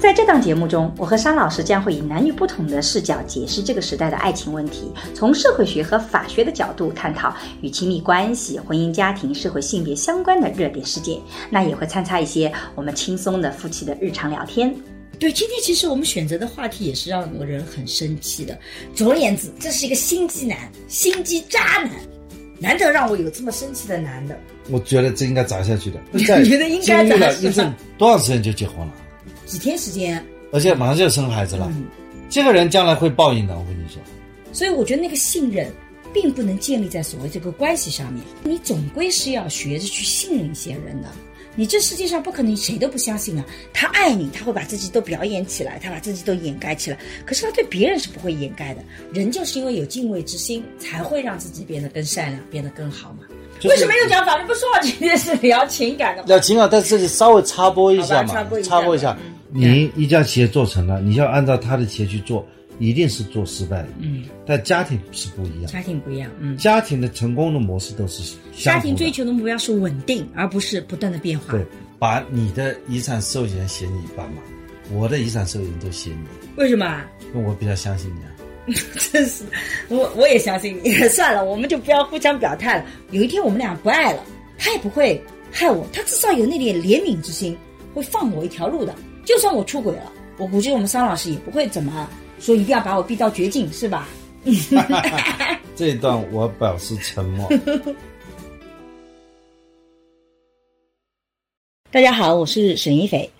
[0.00, 11.18] 在这档节目中，我和沙老师将会以男女不同的视角解释这个时代的爱情问题，从社会学和法学的角度探讨与亲密关系、婚姻家庭、社会性别相关的热点事件。
[11.48, 14.74] 那也会参差一些我们轻松的夫妻的日常聊天。
[15.18, 18.58] 对，今天其实我们选择的话题也是让人很生气的。
[18.94, 21.92] 总而言之，这是一个心机男、心机渣男，
[22.58, 24.36] 难得让我有这么生气的男的。
[24.70, 25.98] 我觉得这应该砸下去的。
[26.12, 27.72] 你觉得应该砸下去？
[27.96, 28.92] 多长时间就结婚了？
[29.54, 31.72] 几天时间，而且马上就要生孩子了，
[32.28, 34.02] 这个人将来会报应的，我跟你说。
[34.52, 35.70] 所以我觉得那个信任，
[36.12, 41.08] 并不能建立在所谓这个关系上面，你总归是要学着去信任一些人的。
[41.54, 43.44] 你这世界上不可能谁都不相信啊！
[43.72, 46.98] 他爱你，他会把自己都表演起来，他把自己都掩盖起来。
[47.24, 48.82] 可是他对别人是不会掩盖的。
[49.12, 53.18] 人就是因为有敬畏之心，才会让自己变得更善良，变得更好嘛。
[53.62, 54.82] 为什么又讲法律不说了？
[54.82, 56.24] 今天是聊情感的。
[56.24, 59.16] 聊情感，但这里稍微插播一下嘛，插播一下。
[59.56, 62.44] 你一家企业做成了，你要按照他的企业去做，
[62.80, 63.88] 一定是做失败的。
[64.00, 66.28] 嗯，但家庭是不一样，家庭不一样。
[66.40, 71.52] 嗯，家庭的成功的模式都是家庭追求的目标是稳定，而不是不断的变化。
[71.52, 71.64] 对，
[72.00, 74.42] 把你的遗产受益人写你一半嘛，
[74.92, 76.26] 我的遗产受益人都写你。
[76.56, 77.00] 为什么？
[77.32, 78.30] 因为我比较相信你啊。
[79.12, 79.44] 真是，
[79.88, 80.90] 我我也相信你。
[81.10, 82.86] 算了，我们就不要互相表态了。
[83.12, 84.24] 有一天我们俩不爱了，
[84.58, 87.56] 他也不会害我，他至少有那点怜悯之心，
[87.92, 88.92] 会放我一条路的。
[89.24, 92.06] 就算我出轨了，我估计我们桑老师也不会怎么
[92.38, 94.06] 说，一定要把我逼到绝境，是吧？
[95.74, 97.50] 这一段我表示沉默。
[101.90, 103.30] 大家好，我是沈一斐，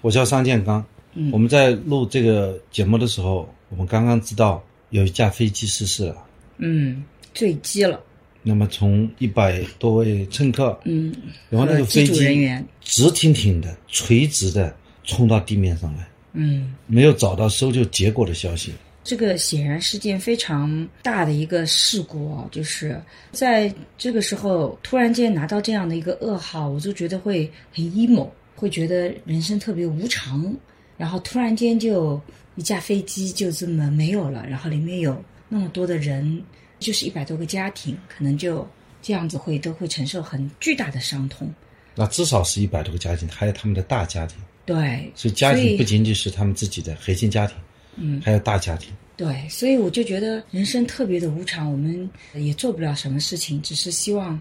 [0.00, 0.82] 我叫商建刚。
[1.12, 6.16] 嗯，我们在录这个节目的时候，我们刚刚知道有一架飞机失事了。
[6.56, 7.04] 嗯，
[7.34, 8.00] 坠机了。
[8.42, 11.14] 那么从一百多位乘客，嗯，
[11.50, 12.48] 然后那个飞机
[12.80, 14.74] 直挺挺的、垂直的。
[15.04, 18.72] 冲到地面上来，嗯，没有找到搜救结果的消息。
[19.04, 22.48] 这个显然是件非常大的一个事故啊！
[22.50, 22.98] 就是
[23.32, 28.26] 在这个时候突然间拿到这样的一个噩耗，我就觉得会很 emo，
[28.56, 30.50] 会觉得人生特别无常。
[30.96, 32.18] 然后突然间就
[32.54, 36.42] 一架飞机就这么没有了，然后里面有那么多的人，
[36.78, 38.66] 就是一百多个家庭，可能就
[39.02, 41.52] 这样子会都会承受很巨大的伤痛。
[41.94, 44.38] 那至少是一百多个家庭，还有他们的大家庭。
[44.66, 47.56] 对，所以家庭不仅仅是他们自己的核心家庭，
[47.96, 48.90] 嗯，还有大家庭。
[49.16, 54.40] 对，所以我就觉得人生特别的无常，我们也做不了什么事情，只是希望，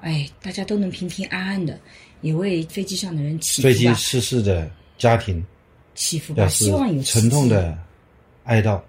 [0.00, 1.78] 哎，大家都能平平安安的，
[2.20, 5.44] 也为飞机上的人祈福飞机失事的家庭
[5.94, 7.78] 祈福吧，希望有沉痛的
[8.44, 8.80] 哀悼。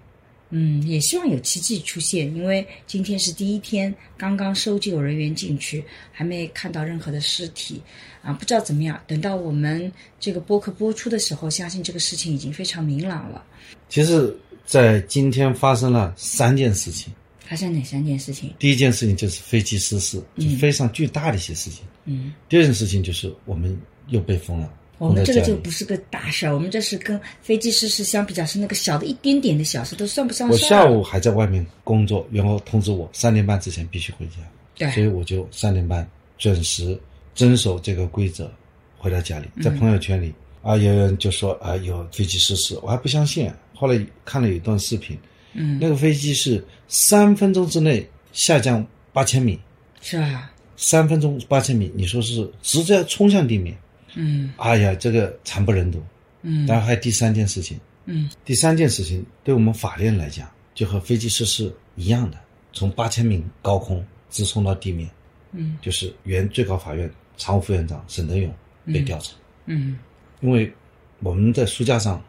[0.50, 7.80] 嗯，也希望有奇迹出现，因为今天是第一天，刚刚搜救人员进去，还没看到任何的尸体，
[8.22, 9.00] 啊，不知道怎么样。
[9.06, 13.44] 等到我们这个播客播出的时候，相信这个事情已经非常明朗了。
[13.88, 17.12] 其实，在今天发生了三件事情。
[17.40, 18.54] 发生哪三件事情？
[18.60, 21.84] 第一件事情就是飞机失事，就非常巨大的一些事情。
[22.04, 22.32] 嗯。
[22.48, 23.76] 第二件事情就是我们
[24.08, 24.72] 又被封了。
[25.00, 34.32] 我们这个就不是个大事儿，我们这是跟飞机失事相比较是那个小的一点点的小事，都算不上事我下午还在外面工作，然后通知我三点半之前必须回家，
[34.76, 36.06] 对，所以我就三点半
[36.36, 37.00] 准时
[37.34, 38.52] 遵守这个规则
[38.98, 39.48] 回到家里。
[39.62, 43.50] 在朋友圈里啊，有人就说啊有飞机失事，我还不相信。
[43.74, 45.16] 后来看了有一段视频，
[45.54, 49.58] 嗯，那个飞机是三分钟之内下降八千米，
[50.02, 53.74] 是啊，三分钟八千米，你说是直接冲向地面。
[54.14, 56.02] 嗯，哎呀，这个惨不忍睹。
[56.42, 57.78] 嗯，然后还有第三件事情。
[58.06, 62.38] 嗯，第三件事情对我们法院来讲，就和飞机失事一样的，
[62.72, 65.08] 从八千米高空直冲到地面。
[65.52, 68.52] 嗯，就是原最高法院常务副院长沈德勇
[68.86, 69.32] 被调查。
[69.66, 69.98] 嗯，
[70.40, 70.72] 因为
[71.20, 72.22] 我们在书架上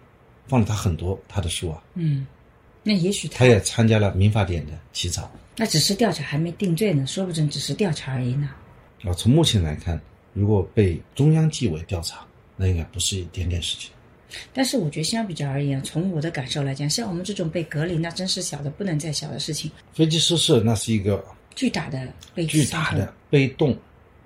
[0.48, 1.82] 放了他很多他的书啊。
[1.96, 2.28] 嗯，
[2.84, 5.32] 那也许他也参加了民法典的起草。
[5.56, 8.50] 那只是调查还没定罪呢，说不准只是调查而已呢。
[9.04, 10.00] 啊，从目前来看。
[10.34, 12.26] 如果被中央纪委调查，
[12.56, 13.92] 那应该不是一点点事情。
[14.54, 19.70] 但是我觉得相比较而言，从我的感受来讲，像我们这种被隔离，那真是小的不能再小的事情。
[19.94, 21.22] 飞机失事，那是一个
[21.54, 23.78] 巨大的悲巨大的悲动，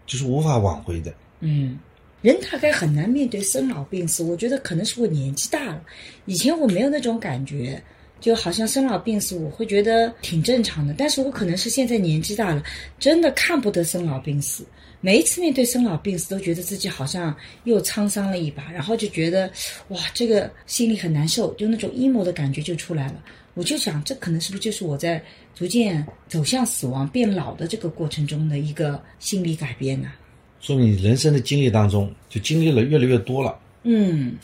[0.06, 1.12] 就是无法挽回的。
[1.40, 1.80] 嗯，
[2.22, 4.22] 人大概很难面对生老病死。
[4.22, 5.84] 我觉得可能是我年纪大了，
[6.25, 7.81] 以前我没有那种感觉，
[8.19, 10.94] 就好像生老病死，我会觉得挺正常的。
[10.96, 12.62] 但是我可能是现在年纪大了，
[13.00, 14.63] 真的看不得生老病死。
[15.06, 17.36] 每一次面对生老病死，都觉得自己好像
[17.66, 19.48] 又沧桑了一把，然后就觉得
[19.90, 23.24] 哇，这个心里很难受，就那种 emo 的感觉就出来了。
[23.54, 25.24] 我就想，这可能是不是就是我在
[25.54, 30.12] 逐渐走向死亡、变老的这个过程中的一个心理改变呢？
[30.60, 33.60] 说明你人生的经历当中，就经历了越来越多了。
[33.84, 34.36] 嗯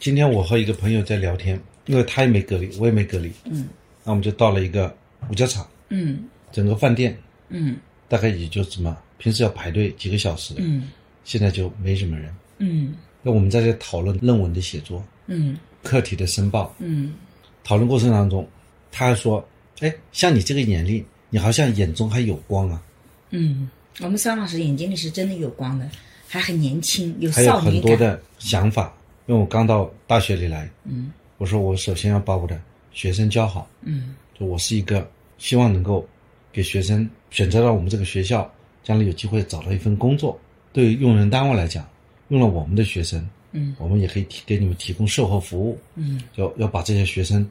[0.00, 3.68] 今天我和一个朋友在聊天，因为他也没隔离，我也没隔离，嗯
[4.02, 4.92] 那我们就到了一个
[5.30, 7.16] 五角场，嗯整个饭店
[7.48, 7.76] 嗯
[8.08, 10.88] 大概也就什么，平时要排队几个小时的，嗯。
[11.24, 12.34] 现在就没什么人。
[12.58, 12.94] 嗯。
[13.22, 15.58] 那我们在这讨论论文的写作、嗯。
[15.82, 17.12] 课题的申报，嗯。
[17.62, 18.48] 讨论过程当中，
[18.90, 19.46] 他还说
[19.80, 22.82] ：“哎，像你这个年龄，你好像眼中还有光啊，
[23.28, 23.68] 嗯，
[24.00, 25.88] 我们桑老师眼睛里是真的有光的，
[26.26, 27.60] 还很年轻，有还有少。
[27.60, 28.92] 很多的想法。”
[29.28, 31.12] 因为我刚到大学里来，嗯。
[31.36, 32.58] 我说我首先要把我的
[32.90, 34.14] 学生教好，嗯。
[34.36, 36.08] 就我是一个希望能够
[36.50, 38.50] 给学生选择到我们这个学校，
[38.82, 40.38] 将来有机会找到一份工作。
[40.72, 41.88] 对用人单位来讲，
[42.28, 47.44] 用了我们的学生，嗯我们也可以提给你们提供售后服务，嗯，要要把这些学生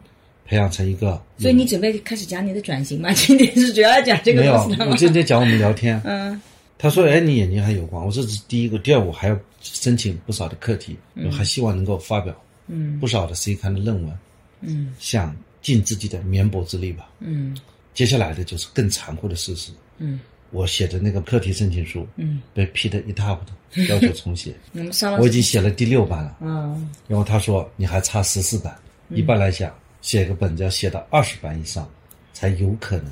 [0.46, 1.22] 培养成一个。
[1.38, 3.12] 所以你准备开始讲你的转型吗？
[3.14, 4.96] 今天是主要讲这个没有东西的，吗我？
[4.98, 6.42] 今天讲我们聊天， 嗯
[6.82, 12.34] 他说：“哎，你眼睛还有光。”我说：“这是第一个，第二我还要申请不少的课题，我还希望能够发表
[12.68, 14.18] 嗯不少的 C 刊的论文，
[14.62, 17.10] 嗯想尽自己的绵薄之力吧。
[17.20, 17.54] 嗯
[17.94, 24.54] 接下来的就是更残酷的事实，嗯我写的那个课题申请书嗯，被批得一塌糊涂，要求重写。
[25.20, 28.76] 我已经写了第六版了，嗯然后他说你还差十四版，
[29.10, 31.90] 一般来讲写个本子要写到二十版以上
[32.34, 33.06] 才有可能。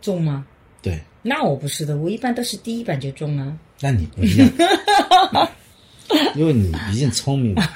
[0.00, 0.44] 中吗？
[0.80, 3.56] 对，那我不是的，我一般都是第一版就中了。
[3.80, 4.48] 那你不一样，
[6.34, 7.68] 因为你毕竟聪明嘛。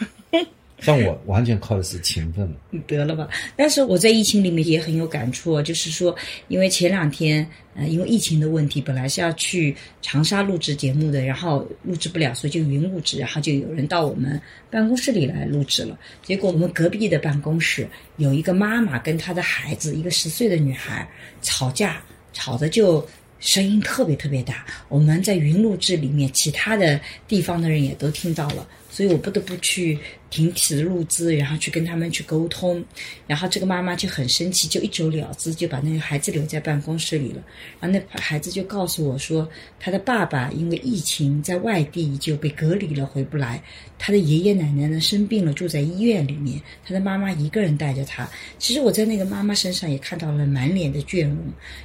[0.81, 2.53] 像我完全靠的是勤奋。
[2.87, 3.29] 得了吧。
[3.57, 6.15] 但是我在疫情里面也很有感触，就是说，
[6.49, 14.41] 因为前两天，呃，因为疫情的问题，本来是要去长沙录制节目的，然后录制不了，所以就云录制，然后就有人到我们
[14.71, 15.99] 办公室里来录制了。
[16.23, 21.09] 结果我们隔壁的办公室有一个妈妈跟她的孩子，一个十岁的女孩
[21.43, 22.03] 吵架，
[22.33, 23.07] 吵的就。
[23.39, 26.99] 声音特别特别大，我们在云录制里面，其他的
[27.29, 29.99] 地方的人也都听到了，所以我不得不去
[30.31, 32.83] 停止录制，然后去跟他们去沟通。
[33.27, 37.43] 然后这个妈妈就很生气，就一走了之，就把那个孩子留在办公室里了。
[37.79, 39.47] 然后那孩子就告诉我说，
[39.79, 43.63] 他的爸爸因为疫情在外地就被隔离了，回不来。
[43.99, 48.27] 他的爷爷奶奶呢生病了，住在医院里面，他的妈妈一个人带着他。
[48.59, 51.37] 其实我在那个妈妈身上也看到了满脸的倦容。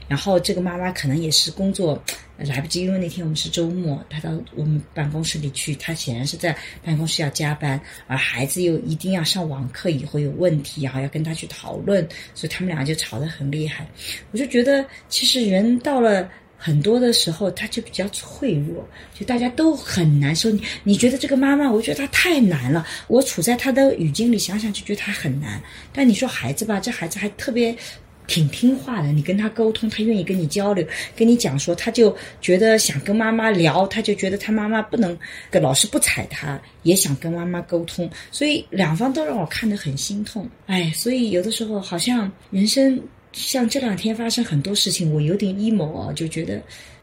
[0.08, 2.02] 然后这个妈妈可能也是工作
[2.46, 13.88] 来不及，因为那天我们是周末，他到我们办公室里去，他显然是在办公室要加班，而孩子又一定要上网课，以后有问题，然后要跟他去讨论，所以他们俩就吵得很厉害。
[14.32, 16.30] 我就觉得，其实人到了。
[16.64, 20.52] 很多的时候，他就比较脆弱，就大家都很难受。
[20.52, 22.86] 你你觉得这个妈妈，我觉得她太难了。
[23.08, 25.60] 我处在她的语境里想想，就觉得她很难。
[25.92, 27.76] 但你说孩子吧，这孩子还特别
[28.32, 30.88] 挺听话的，你跟他沟通，他愿意跟你交流，
[31.18, 35.18] 跟你讲说，他就觉得想跟妈妈聊，他就觉得他妈妈不能
[35.50, 40.50] 跟老师不睬他，也想跟妈妈沟通，所以两方都让我看得很心痛。
[40.68, 42.98] 哎，所以有的时候好像人生
[43.34, 46.62] 像这两天发生很多事情，我有点 emo 啊，就觉得。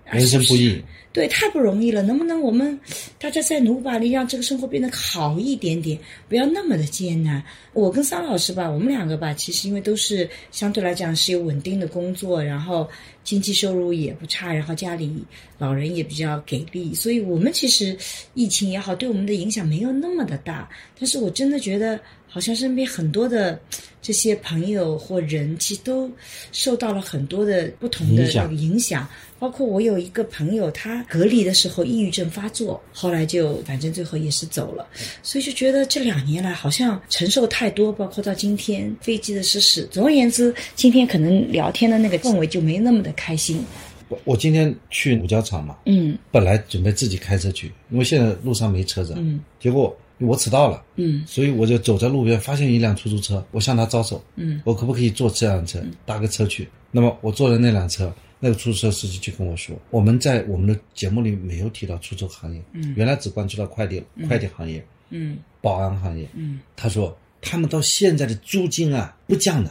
[0.09, 2.03] 啊人生不易对，太不容易了。
[2.03, 2.79] 能不能我们
[3.19, 5.99] 大家再努把力，让这个生活变得好一点点，
[6.29, 7.43] 不要那么的艰难？
[7.73, 12.89] 我跟桑老师吧，我们两个吧，其实因为都是相对来讲是有稳定的工作，然后
[13.25, 15.11] 经济收入也不差，然后家里
[15.57, 17.97] 老人也比较给力，所以我们其实
[18.35, 20.69] 疫情也好，对我们的影响没有那么的大。
[21.01, 21.99] 但是我真的觉得，
[22.29, 23.59] 好像身边很多的
[24.03, 26.09] 这些朋友或人，其实都
[26.53, 29.09] 受到了很多的不同的那个影响。
[29.39, 34.87] 包括我有一个朋友，他隔离的时候抑郁症发作，后来就反正最后也是走了，
[35.23, 39.87] 所以就觉得这两年来好像承受太多，包括到今天飞机的失事。
[39.91, 43.65] 总而言之，今天可能聊天的那个氛围就没那么的开心。
[44.09, 56.67] 我我今天去五角场嘛，嗯本来准备自己开车去，因为现在路上没车子，嗯结果我迟到了，嗯所以我就走在路边，发现一辆出租车，我向他招手，嗯我可不可以坐这辆车，搭个车去？
[56.91, 66.29] 那么我坐的那辆车，那个出租车司机就跟我说，我们在我们的节目里没有提到出租行业，嗯原来只关注到快递、快递行业、嗯保安行业。
[66.35, 69.71] 嗯他说他们到现在的租金啊不降的，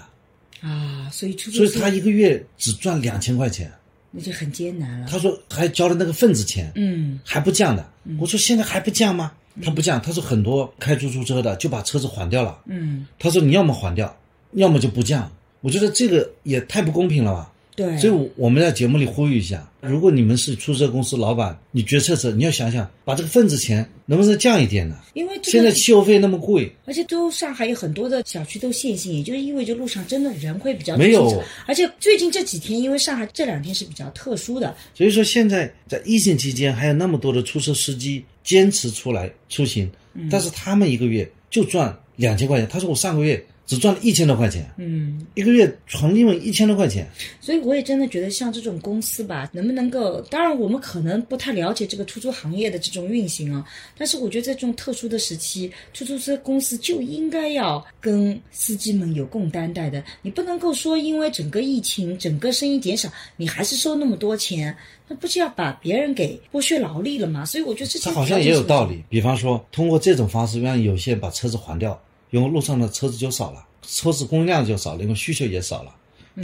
[0.62, 3.72] 啊，所以出租车所以他一个月只赚两千块钱。
[4.10, 5.08] 那就很艰难了。
[5.10, 7.88] 他说还交了那个份子钱，嗯还不降的。
[8.20, 9.34] 我说现在还不降吗？
[9.62, 12.60] 他不降，他说很多开出租车的就把车子还掉了。
[12.66, 14.18] 嗯他说你要么还掉，
[14.54, 15.30] 要么就不降。
[15.62, 17.52] 我觉得这个也太不公平了吧。
[17.78, 24.98] 对，所以我们在节目里呼吁一下：如果你们是出租车公司老板，你决策者，你要想想，把这个份子钱能不能降一点呢？
[25.14, 31.40] 因为现在汽油费那么贵，而且都上海有很多的小区都限行，也就是意味着路上真的人会比较没有。
[31.68, 39.88] 而且最近这几天，因为上海这两天是比较特殊的，所以说现在在疫情期间，还有那么多的出租车司机坚持出来出行，
[40.32, 42.68] 但是他们一个月就赚两千块钱。
[42.68, 43.46] 他说我上个月。
[43.68, 47.06] 只赚了一千多块钱，嗯，一个月纯利润一千多块钱，
[47.42, 50.22] 所以我也真的觉得像这种公司吧，能不能够？
[50.32, 60.02] 当然，我们可能不太了解这个出租行业的这种运行啊，但是我觉得在这种特殊的时期，出租车公司就应该要跟司机们有共担待的。
[60.22, 64.74] 你不能够说因为整个疫情、整个生意减少，你还是收那么多钱，
[65.10, 67.44] 那不是要把别人给剥削劳力了吗？
[67.44, 69.04] 所以我觉得这他好像也有道理。
[69.10, 72.02] 比方说，通过这种方式让有些人把车子还掉。
[72.30, 75.96] 因为路上的车子就少了，车子供应量就少了，因为需求也少了，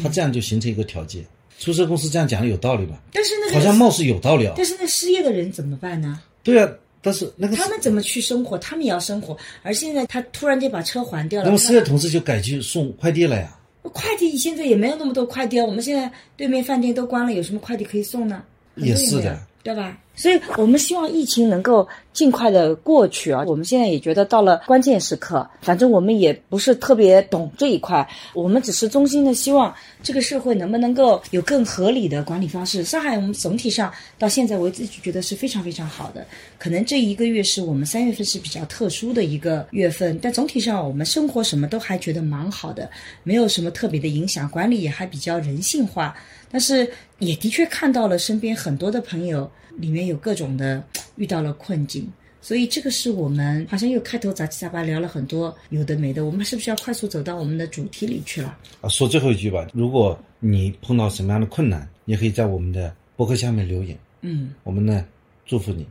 [0.01, 1.25] 他这样就形成一个条件。
[1.59, 2.99] 出租车公司这样讲有道理吧？
[3.13, 4.53] 但是那个好像貌似有道理啊。
[4.57, 6.19] 但是那失业的人怎么办呢？
[6.41, 6.69] 对啊，
[7.01, 8.57] 但是那个他们怎么去生活？
[8.57, 9.37] 他们也要生活。
[9.61, 13.57] 而现在他突然间把车还掉了，那么失业同事就改去送快递了呀？
[13.83, 15.65] 快递现在也没有那么多快递啊。
[15.65, 18.43] 我们现在对面饭店都关了，有什么快递可以送呢？
[18.75, 19.97] 也是的，对吧？
[20.15, 23.43] 所以我们希望疫情能够尽快的过去啊！
[23.47, 32.83] 我们现在也觉得到了关键时刻，反正我们也不是特别懂这一块，我们只是衷心的希望这个社会能不能够有更合理的管理方式。
[32.83, 36.23] 上海我们总体上到现在为止就觉得是非常非常好的，
[36.59, 42.87] 可能这一个月是我们三月份是比较特殊的一个月份，但总体上我们生活什么都还觉得蛮好的，
[43.23, 46.15] 没有什么特别的影响，管理也还比较人性化。
[46.53, 49.51] 但是也的确看到了身边很多的朋友。
[49.77, 50.83] 里面有各种的
[51.15, 52.07] 遇到了困境，
[52.39, 58.55] 所以这个是我们好像又开头杂七杂八聊了很多有的没的，我们是不是要快速走到我们的主题里去了？
[58.81, 59.67] 啊，说最后一句吧。
[59.73, 63.97] 如果你碰到什么样的困难，也可以在我们的博客下面留言。
[64.21, 65.03] 嗯，我们呢
[65.43, 65.87] 祝福你，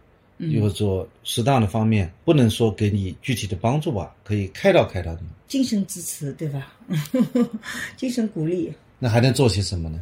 [0.52, 6.72] 有做适当的方面，不能说给你具体的帮助吧，可以开导开导你，精神支持，对吧？
[7.98, 8.72] 精神鼓励。
[9.00, 10.00] 那还能做些什么呢？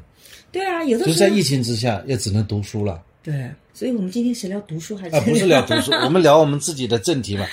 [0.52, 3.02] 对啊，有的就在疫情之下，也只能读书了。
[3.22, 5.16] 对，所以我们今天是聊读书还是？
[5.16, 7.46] 啊， 不是聊读书， 我们聊我们自己的正题嘛，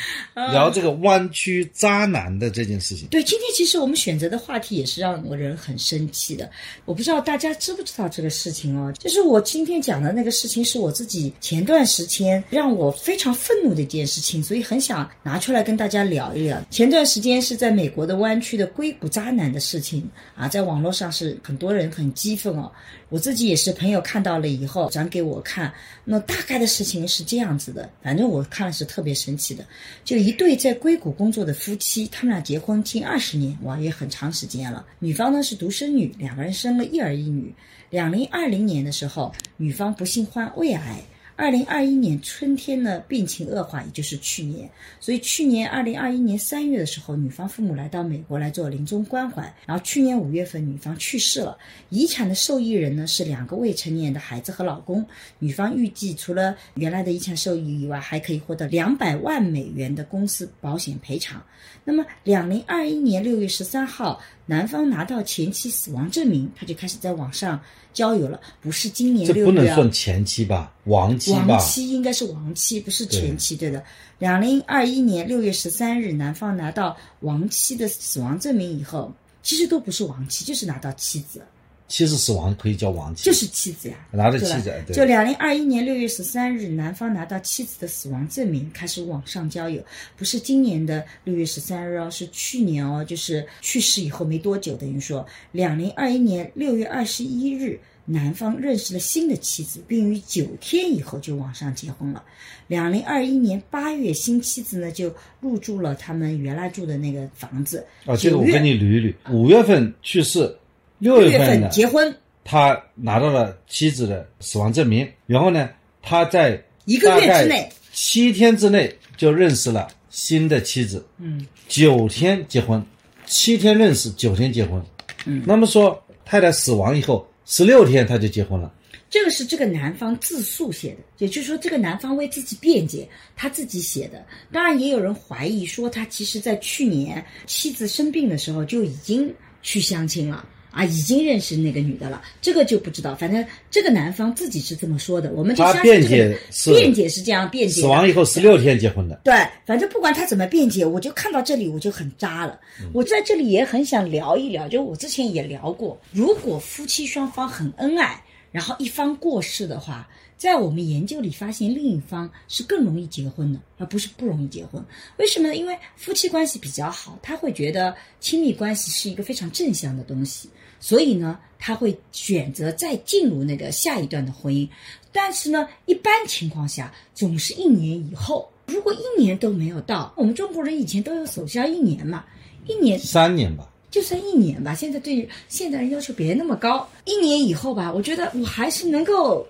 [0.51, 3.07] 聊这个弯曲渣男的这件事情。
[3.09, 6.49] 对，今天其实我们选择的话题也是让我人很生气的。
[6.85, 16.61] 我不知道大家知不知道这个事情哦，就是我今天讲的那个事情是我自己前段时间让我非常愤怒的一件事情，所以很想拿出来跟大家聊一聊。
[16.69, 22.71] 前段时间是在美国的湾区的硅谷渣男的事情啊，在网络上是很多人很激愤哦。
[23.09, 25.71] 我自己也是朋友看到了以后转给我看，
[26.09, 29.65] 那大概的事情是这样子的，反正我看了是特别神奇的，
[30.05, 34.85] 就一对在硅谷工作的夫妻，他们俩结婚近二十年，哇，也很长时间了。
[34.99, 37.53] 女方呢是独生女，两个人生了一儿一女。
[37.89, 41.03] 两零二零年的时候，女方不幸患胃癌。
[41.37, 44.67] 二零二一年春天呢，病情恶化，也就是去年。
[44.99, 49.43] 所以去年二零二一年三月的时候，女方父母来到美国来做临终关怀。
[49.67, 51.55] 然后去年五月份，女方去世了。
[51.89, 55.05] 遗产的受益人呢是两个未成年的孩子和老公。
[55.37, 61.39] 女方预计除了原来的遗产受益以外，还可以获得两百万美元的公司保险赔偿。
[61.83, 67.61] 那么，两零二一年六月十三号，男方拿到前妻死亡证明，他就开始在网上。
[67.93, 69.41] 交友了，不是今年六月。
[69.41, 70.71] 这不能算前妻吧？
[70.83, 71.45] 亡妻吧？
[71.47, 73.83] 亡妻应该是亡妻，不是前妻，对的。
[74.19, 79.11] 两零二一年六月十三日，男方拿到亡妻的死亡证明以后，
[79.41, 81.41] 其实都不是亡妻，就是拿到妻子。
[81.87, 84.73] 妻子死亡可以叫亡妻，就是妻子呀，拿着妻子。
[84.93, 89.81] 就两零二一年六月十三日，男方拿到妻子的死亡证明，开始网上交友，
[90.17, 102.21] 不是今年的六月十三日哦，是去年哦，就是去世以后没多久，等于说两零二一年六月二十一日，男方认识了新的妻子，并于九天以后就网上结婚了。
[102.67, 107.85] 两零二一年八月，新妻子呢就入住了他们原来住的那个房子。
[108.05, 110.53] 哦，这个我跟你捋一捋，五月份去世。
[110.99, 115.69] 六月份结婚，他拿到了妻子的死亡证明，然后呢，
[116.01, 122.83] 他在一个月之内，七天之内就认识了新的妻子，嗯，九天结婚，
[123.27, 124.81] 七天认识，九天结婚，
[125.25, 128.73] 嗯，那么说太太死亡以后十六天他就结婚了，
[129.07, 139.31] 这个是这个男方自述写的，也就是说这个男方为自己辩解，他自己写的，当然也有人怀疑说他其实在去年妻子生病的时候就已经。
[139.63, 143.15] 去相亲了，啊，已经认识那个女的了，这个就不知道。
[143.15, 147.81] 反正这个男方自己是这么说的，我们就相信辩这个解是辩解是这样辩解。
[147.81, 149.19] 死亡以后十六天结婚的。
[149.23, 149.33] 对，
[149.65, 152.59] 反正不管他怎么辩解，我就看到这里我就很渣了。
[152.93, 158.21] 我在这里也很想聊一聊，就我之前也聊过，如果夫妻双方很恩爱，
[158.51, 164.83] 然后一方过世的话，在我们研究里发现另一方是更容易结婚的，而不是不容易结婚。
[165.17, 165.55] 为什么呢？
[165.55, 170.49] 因为夫妻关系比较好，他会觉得亲密关系是一个非常正向的东西。
[170.79, 174.69] 所以呢，他会选择再进入那个下一段的婚姻，
[175.11, 178.47] 但是呢，一般情况下总是一年以后。
[178.67, 182.25] 如果一年都没有到，我们中国人以前都有守孝一年嘛，
[182.67, 184.75] 一年三年吧，就算一年吧。
[184.75, 189.47] 现在对现代人要求别那么高，一年以后吧，我觉得我还是能够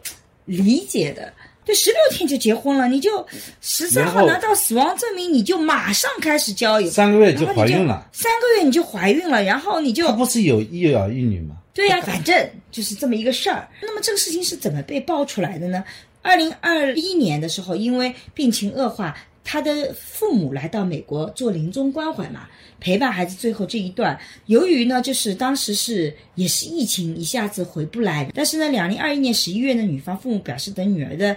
[0.48, 1.32] 理解的。
[1.64, 3.28] 对，十六天就结婚了，你就
[3.62, 8.08] 十三号拿到死亡证明，你就马上开始交友，三个月就怀孕了。
[8.14, 11.58] 三个月你就怀孕了，然后你就他不是有一儿一女吗？
[11.74, 13.68] 对呀、反正就是这么一个事儿。
[13.82, 15.84] 那么这个事情是怎么被爆出来的呢？
[16.22, 19.16] 二零二一年的时候，因为病情恶化，
[19.50, 22.50] 他的父母来到美国做临终关怀嘛，
[22.82, 24.20] 陪伴孩子最后这一段。
[24.48, 28.30] 由于呢，就是当时是也是疫情，一下子回不来。
[28.36, 31.34] 但是呢，两零二一年十一月呢，女方父母表示等女儿的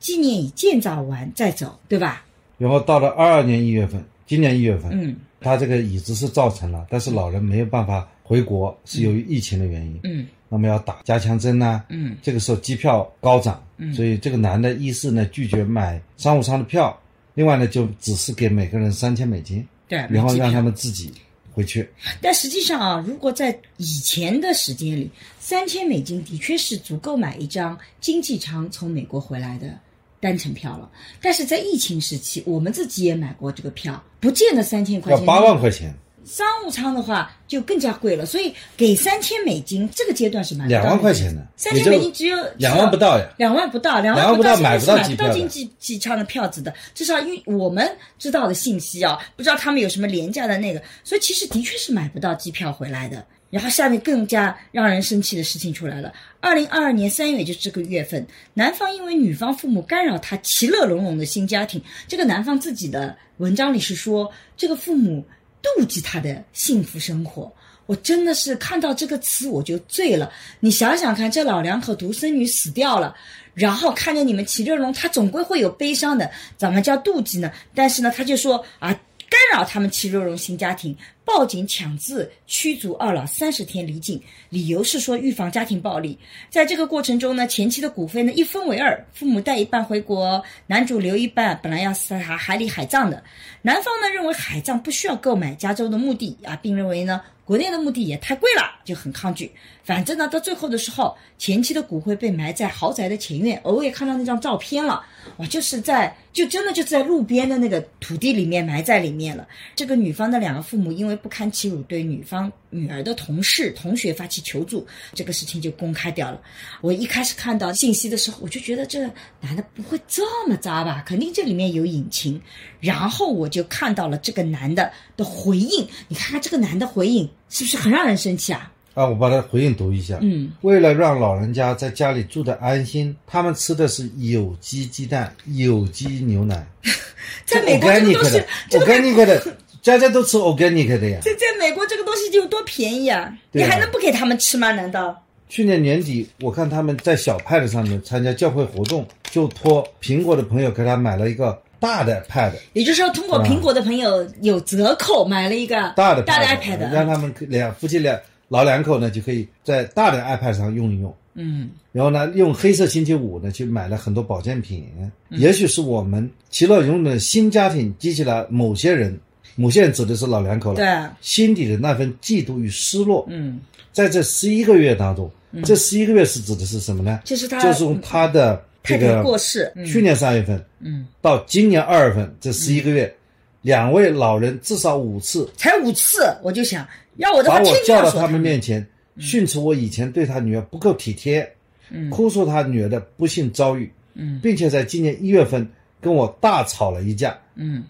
[0.00, 2.26] 纪念已建造完再走，对吧？
[2.58, 10.00] 然后到了二二年一月份，今年一月份，嗯他这个椅子是造成了，但是老人没有办法回国，是由于疫情的原因。
[10.02, 16.96] 嗯那么要打加强针呐、嗯这个时候机票高涨，嗯所以这个男的一是呢拒绝买商务舱的票，
[17.34, 21.12] 另外呢就只是给每个人三千美金，对然后让他们自己
[21.52, 21.88] 回去。
[22.20, 29.78] 但实际上啊，如果在以前的时间里，三千美金的确是足够买一张经济舱从美国回来的
[30.20, 30.90] 单程票了。
[31.20, 35.20] 但是在疫情时期，我们自己也买过这个票，不见得三千块钱。
[35.20, 43.26] 要八万块钱，商务舱的话就更加贵了，所以给三千美金这个阶段是买不到两万块钱的三千美金只有两万不到呀。
[43.36, 53.24] 两万不到，两两万不到到买不到买不到经济机舱的票子的，至少因为我们知道的信息啊，不知道他们有什么廉价的那个，所以其实的确是买不到机票回来的。
[53.50, 56.12] 然后下面更加让人生气的事情出来了。
[56.40, 65.24] 二零二二年三月，就是这个月份，男方因为女方父母干扰他其乐融融的新家庭，这个男方自己的文章里是说，这个父母
[65.64, 67.50] 妒忌他的幸福生活。
[67.86, 70.32] 我真的是看到这个词我就醉了。
[70.60, 73.14] 你想想看，这老两口独生女死掉了，
[73.52, 76.30] 然后看见你们其乐融，他总归会有悲伤的。
[76.56, 77.52] 怎么叫妒忌呢？
[77.74, 78.90] 但是呢，他就说啊，
[79.28, 86.18] 干扰他们其乐融融新家庭，报警强制驱逐二老三十天离境，理由是说预防家庭暴力。
[86.50, 93.22] 在这个过程中呢，前妻的股份呢一分为二，父母带一半回国，男主留一半，本来要在海海里海葬的。
[93.62, 99.50] 男方呢认为海葬不需要购买加州的墓地啊，并认为呢国内的墓地也太贵了，就很抗拒。
[99.82, 105.04] 反正呢，到最后的时候，前妻的骨灰被埋在豪宅的前院，偶尔也看到那张照片了，
[105.36, 109.46] 哇，就是在就真的就在路边的那个土地里面埋在里面了。
[109.74, 116.40] 这个女方的两个父母因为不堪其辱，对女方女儿的同事、同学发起求助，这个事情就公开掉了。
[116.80, 119.00] 我一开始看到信息的时候，我就觉得这
[119.40, 121.02] 男的不会这么渣吧？
[121.06, 122.40] 肯定这里面有隐情。
[122.80, 128.70] 然后我就看到了这个男的的回应，你看看这个男的回应是不是很让人生气啊？
[128.94, 130.18] 啊，我把他回应读一下。
[130.22, 136.64] 嗯，为了让老人家在家里住得安心，他们吃的是有机鸡蛋、有机牛奶。
[137.44, 141.18] 在美国这个 organic 的，这个，organic 的，家家都吃 organic 的呀。
[141.22, 143.20] 在在美国这个东西就有多便宜啊？
[143.20, 144.72] 啊你还能不给他们吃吗？
[144.72, 145.22] 难道？
[145.46, 158.18] 去年年底，我看他们在小 pad 上面参加教会活动，就托苹果的朋友给他买了一个大的 pad，也就是说，通过苹果的朋友有折扣买了一个大的大的 pad，iPad，让他们两夫妻俩
[158.48, 161.14] 老两口呢就可以在大的 iPad 上用一用。
[161.34, 169.20] 嗯，然后呢，用黑色星期五呢去买了很多保健品，嗯也许是我们其乐融融的新家庭激起了某些人，
[169.56, 170.86] 某些人指的是老两口了，对。
[170.86, 173.26] 啊心底的那份嫉妒与失落。
[173.30, 173.60] 嗯，
[173.92, 175.30] 在这十一个月当中，
[175.64, 177.20] 这十一个月是指的是什么呢？
[177.24, 179.84] 就是他就是从他的这个过世，嗯。
[179.86, 183.14] 去年三月份，嗯，到今年二月份这十一个月，
[183.62, 186.86] 两位老人至少五次才五次，我就想
[187.16, 188.40] 要我的话，把我叫到他们。
[188.40, 188.84] 面前，
[189.18, 191.48] 训斥我以前对他女儿不够体贴，
[191.90, 192.10] 嗯。
[192.10, 194.40] 哭诉他女儿的不幸遭遇，嗯。
[194.42, 195.66] 并且在今年一月份
[196.00, 197.84] 跟我大吵了一架，嗯。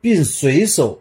[0.00, 0.98] 并随手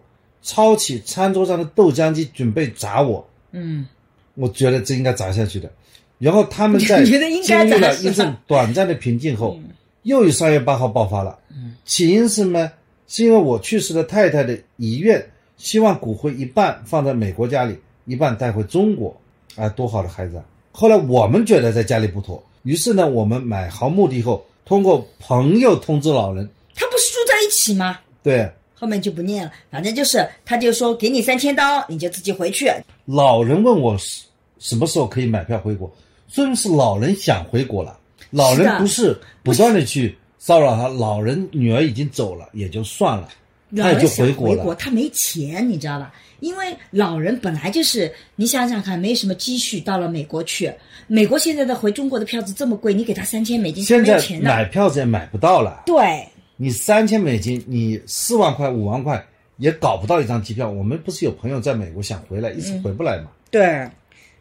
[0.50, 3.24] 抄起餐桌上的豆浆机准备砸我。
[3.52, 3.86] 嗯
[4.34, 5.70] 我觉得这应该砸下去的。
[6.18, 9.60] 然后他们在 你觉得应经历了一阵短暂的平静后，
[10.04, 11.38] 又于三月八号爆发了。
[11.52, 12.72] 嗯起因是什么？
[13.08, 15.24] 是因为我去世的太太的遗愿，
[15.58, 19.16] 希望骨灰一半放在美国家里，一半带回中国。
[19.56, 20.44] 啊，多好的孩子啊！
[20.72, 26.48] 后来我们觉得在家里不妥，于是呢，我们买好墓地后，通过朋友通知老人。
[26.76, 28.00] 他不是住在一起吗？
[28.24, 28.50] 对。
[28.80, 32.72] 后面就不念了，反正就是，他就说给你三千刀，你就自己回去。
[33.06, 34.24] 老人问我什
[34.58, 35.94] 什么时候可以买票回国，
[36.30, 38.00] 说明是老人想回国了。
[38.32, 43.28] 老人不是不断的去骚扰他，老人女儿已经走了，也就算了，
[43.76, 44.76] 他也就回国了。
[44.76, 46.14] 他没钱，你知道吧？
[46.40, 50.72] 因为老人本来就是，你想想看，没什么积蓄，到了美国去，
[51.08, 55.84] 美国现在的回中国的票子这么贵，你给他三千美金，现在买票子也买不到了。
[55.86, 56.26] 对。
[56.62, 60.70] 你三千美金，你四万块、五万块也搞不到一张机票。
[60.70, 63.30] 我们不是有朋友在美国想回来，一直回不来嘛？
[63.50, 63.90] 对。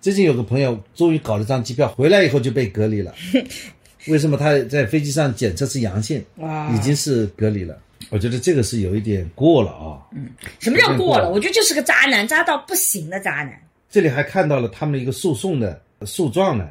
[0.00, 3.14] 最近有个朋友终于搞了张机票，回来以后就被隔离了。
[4.08, 6.20] 为什么他在飞机上检测是阳性？
[6.40, 7.78] 啊，已经是隔离了。
[8.10, 10.02] 我觉得这个是有一点过了啊。
[10.12, 10.28] 嗯，
[10.58, 11.30] 什么叫过了？
[11.30, 13.56] 我觉得就是个渣男，渣到不行的渣男。
[13.88, 16.68] 这里还看到了他们的一个诉讼的诉状呢。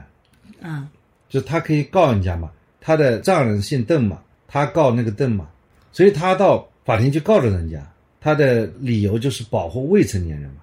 [0.61, 0.89] 啊，
[1.29, 2.51] 就他可以告人家嘛？
[2.81, 4.19] 他的丈人姓邓嘛？
[4.47, 5.47] 他告那个邓嘛，
[5.91, 7.85] 所以他到法庭去告了人家，
[8.21, 10.61] 他的理由就是保护未成年人嘛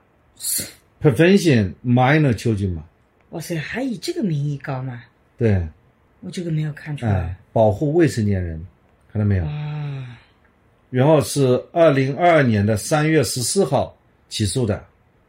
[1.03, 2.85] ，prevention minor children 嘛。
[3.31, 5.05] 哇塞，还以这个名义告吗？
[5.37, 5.67] 对，
[6.21, 7.37] 我这个没有看出来。
[7.53, 8.65] 保护未成年人，
[9.13, 9.45] 看到没有？
[9.45, 10.19] 啊。
[10.91, 13.97] 然后是二零二二年的三月十四号
[14.29, 14.85] 起诉的，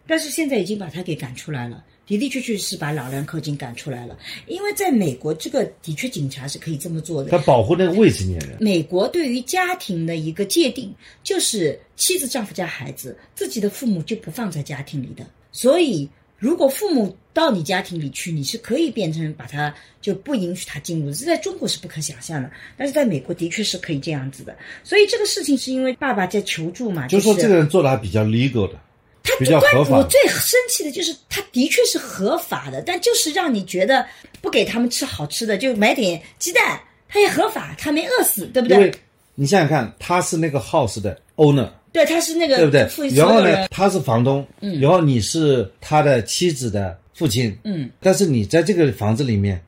[0.05, 1.83] 但是现在已经把他给赶出来了。
[2.07, 7.31] 的的确确是把老两口已经赶出来了，因为在美国，这个的确警察是可以这么做的。
[7.31, 8.57] 他保护那个未成年人。
[8.59, 15.25] 美国对于家庭的一个界定，就是妻子、丈夫加孩子，自己的父母就不放在家庭里的。
[15.51, 21.11] 所以，如果父母到你家庭里去，你是可以变成把他就不允许他进入。
[21.11, 24.55] 这在中国是不可想象的，但是在美国的确是可以这样子的。
[24.83, 28.79] 所以这个事情是因为爸爸在求助嘛，就说这个人做的还比较 legal 的。
[29.25, 29.97] 他比较合法。
[29.97, 34.05] 我最生气的就是，他的确是合法的，但就是让你觉得
[34.39, 38.93] 不给他们吃好吃的，就买点鸡蛋，他也合法，他没饿死，对不对？
[39.33, 43.09] 你想想看，他是那个 house 的 owner，对，他是那个对不对？
[43.09, 49.61] 然后呢，他是房东，嗯，然后你是他的妻子的父亲，嗯，但是你在这个房子里面，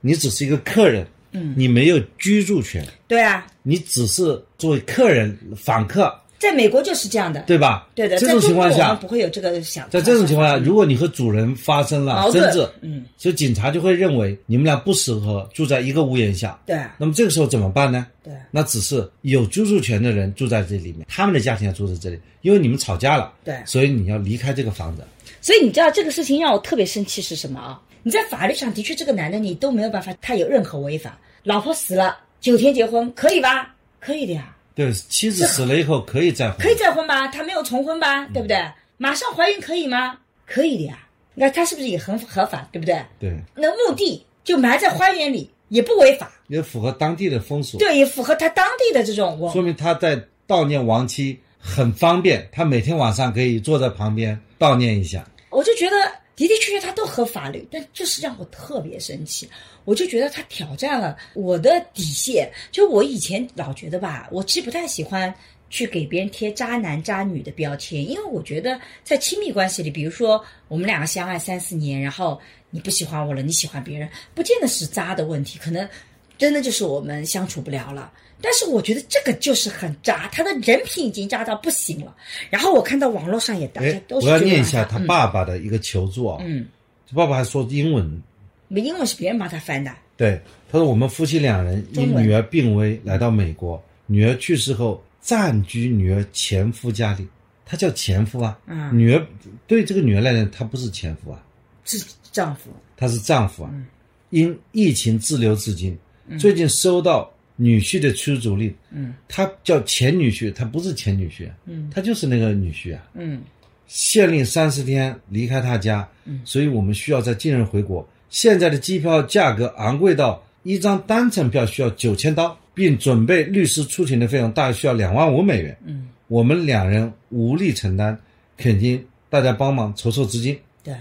[0.00, 6.12] 你只是一个客人，嗯，你没有居住权，对啊，你只是作为客人访客。
[6.44, 7.88] 在美国就是这样的，对吧？
[7.94, 8.18] 对的。
[8.18, 9.88] 这种情况下不会有这个想。
[9.90, 16.56] 在这种情况下，如果你和主人发生了争执，嗯，所以警察就会认为你们俩不适合住在一个屋檐下。
[16.66, 16.78] 对。
[16.98, 18.06] 那么这个时候怎么办呢？
[18.22, 18.32] 对。
[18.50, 23.32] 那只是有居住权的人住在这里面，他们的家庭要住在这里，因为你们吵架了。
[23.42, 23.56] 对。
[23.64, 25.02] 所以你要离开这个房子。
[25.40, 27.80] 所以你知道这个事情让我特别生气是什么啊？
[28.02, 31.18] 你在法律上的确这个男的你都没有办法，他有任何违法。
[31.42, 33.74] 老婆死了九天结婚可以吧？
[33.98, 34.53] 可以的呀。
[34.74, 37.28] 对，妻子死了以后可以再婚，可以再婚吧？
[37.28, 38.26] 他没有重婚吧？
[38.26, 38.58] 对不对？
[38.96, 40.18] 马上怀孕可以吗？
[40.46, 40.98] 可以的呀。
[41.34, 42.68] 那他是不是也很合法？
[42.72, 43.00] 对不对？
[43.18, 43.36] 对。
[43.54, 47.78] 那墓地就埋在花园里，也不违法，也符合当地的风俗。
[47.78, 49.38] 对，也符合他当地的这种。
[49.52, 55.24] 说明他在悼念亡妻很方便，他每天晚上可以坐在旁边悼念一下。
[55.50, 55.96] 我就觉得
[56.36, 59.48] 的的确确他都合法律，但就是让我特别生气。
[59.84, 62.50] 我就觉得他挑战了我的底线。
[62.72, 65.32] 就我以前老觉得吧，我其实不太喜欢
[65.70, 75.88] 去给别人贴渣男渣女的标签，因为我觉得在亲密关系里，比如说我们两个相爱三四年，然后你不喜欢我了，你喜欢别人，不见得是渣的问题，可能
[76.36, 78.12] 真的就是我们相处不了了。
[78.44, 82.14] 但是我觉得这个就是很渣，他的人品已经渣到不行了。
[82.50, 86.66] 然后我看到网络上也大家都是我要念一下他爸爸的一个求助啊，嗯，
[87.08, 88.22] 他爸爸还说英文。
[88.68, 89.90] 没英文是别人帮他翻的。
[90.16, 90.38] 对，
[90.70, 97.26] 他说我们夫妻两人因女儿病危来到美国，女儿去世后暂居女儿前夫家里，
[97.64, 98.58] 他叫前夫啊。
[98.66, 98.96] 嗯。
[98.96, 99.26] 女儿
[99.66, 101.42] 对这个女儿来讲，他不是前夫啊，
[101.84, 102.70] 是丈夫。
[102.96, 103.70] 他是丈夫啊。
[103.72, 103.86] 嗯。
[104.30, 105.96] 因疫情滞留至今，
[106.38, 108.74] 最近收到女婿的驱逐令。
[108.90, 109.14] 嗯。
[109.28, 111.48] 他叫前女婿，他不是前女婿。
[111.66, 111.90] 嗯。
[111.94, 113.02] 他就是那个女婿啊。
[113.14, 113.42] 嗯。
[113.86, 116.08] 限令三十天离开他家。
[116.24, 116.40] 嗯。
[116.44, 118.06] 所以我们需要在近日回国。
[118.30, 125.76] 现在的机票价格昂贵到一张单程票需要九千刀，并准备律师出庭的费用大约需要两万五美元。
[125.84, 128.18] 嗯，我们两人无力承担，
[128.56, 130.58] 恳请大家帮忙筹措资金。
[130.82, 130.94] 对，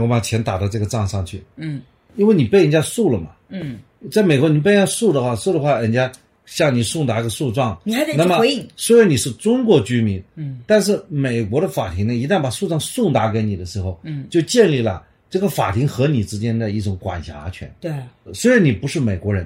[0.00, 1.42] 我把钱打到这个账上去。
[1.56, 1.80] 嗯，
[2.16, 3.28] 因为你被人家诉了嘛。
[3.48, 3.78] 嗯，
[4.10, 6.10] 在美国你被人诉的话，诉的话，人家
[6.46, 8.66] 向你送达个诉状，你还得回应。
[8.76, 15.02] 虽然你是中国居民，嗯，但是美国的法庭呢，一旦把诉状送达给你的时候，嗯，就建立了。
[15.30, 17.68] 这个法庭和你之间的一种管辖权。
[17.80, 17.92] 对，
[18.32, 19.44] 虽然你不是美国人，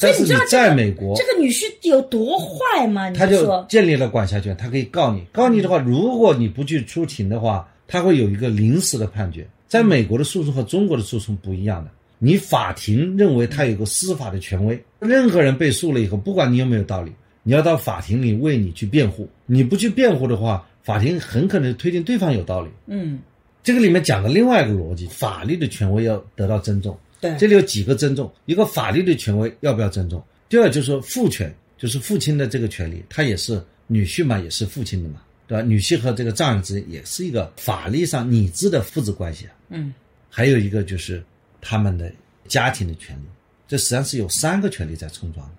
[0.00, 3.08] 但是你在美国，这个女婿有多坏吗？
[3.12, 5.22] 他就建立了管辖权，他可以告你。
[5.30, 9.46] 告你的话，如果你不去出庭的话，他会有一个临时的判决。
[9.68, 22.70] 在美国的诉讼和中国的诉讼不一样的，你法庭认为他有个司法的权威，任何人被诉了以后，不管你有没有道理，你要到法庭里为你去辩护，你不去辩护的话，法庭很可能推定对方有道理。
[22.86, 23.20] 嗯，
[23.62, 26.98] 这个里面讲的另外一个逻辑，法律的权威要得到尊重。
[27.20, 30.22] 对，这里有几个尊重，一个法律的权威要不要尊重？
[30.48, 35.62] 第二就是说父权，就是父亲的这个权利，他也是女婿嘛，也是父亲的嘛，对吧？
[35.62, 39.52] 女婿和这个丈人之间也是一个法律上拟制的父子关系啊。
[39.70, 39.92] 嗯，
[40.30, 41.22] 还有一个就是
[41.60, 42.12] 他们的
[42.46, 43.22] 家庭的权利，
[43.66, 45.50] 这实际上是有三个权利在冲撞，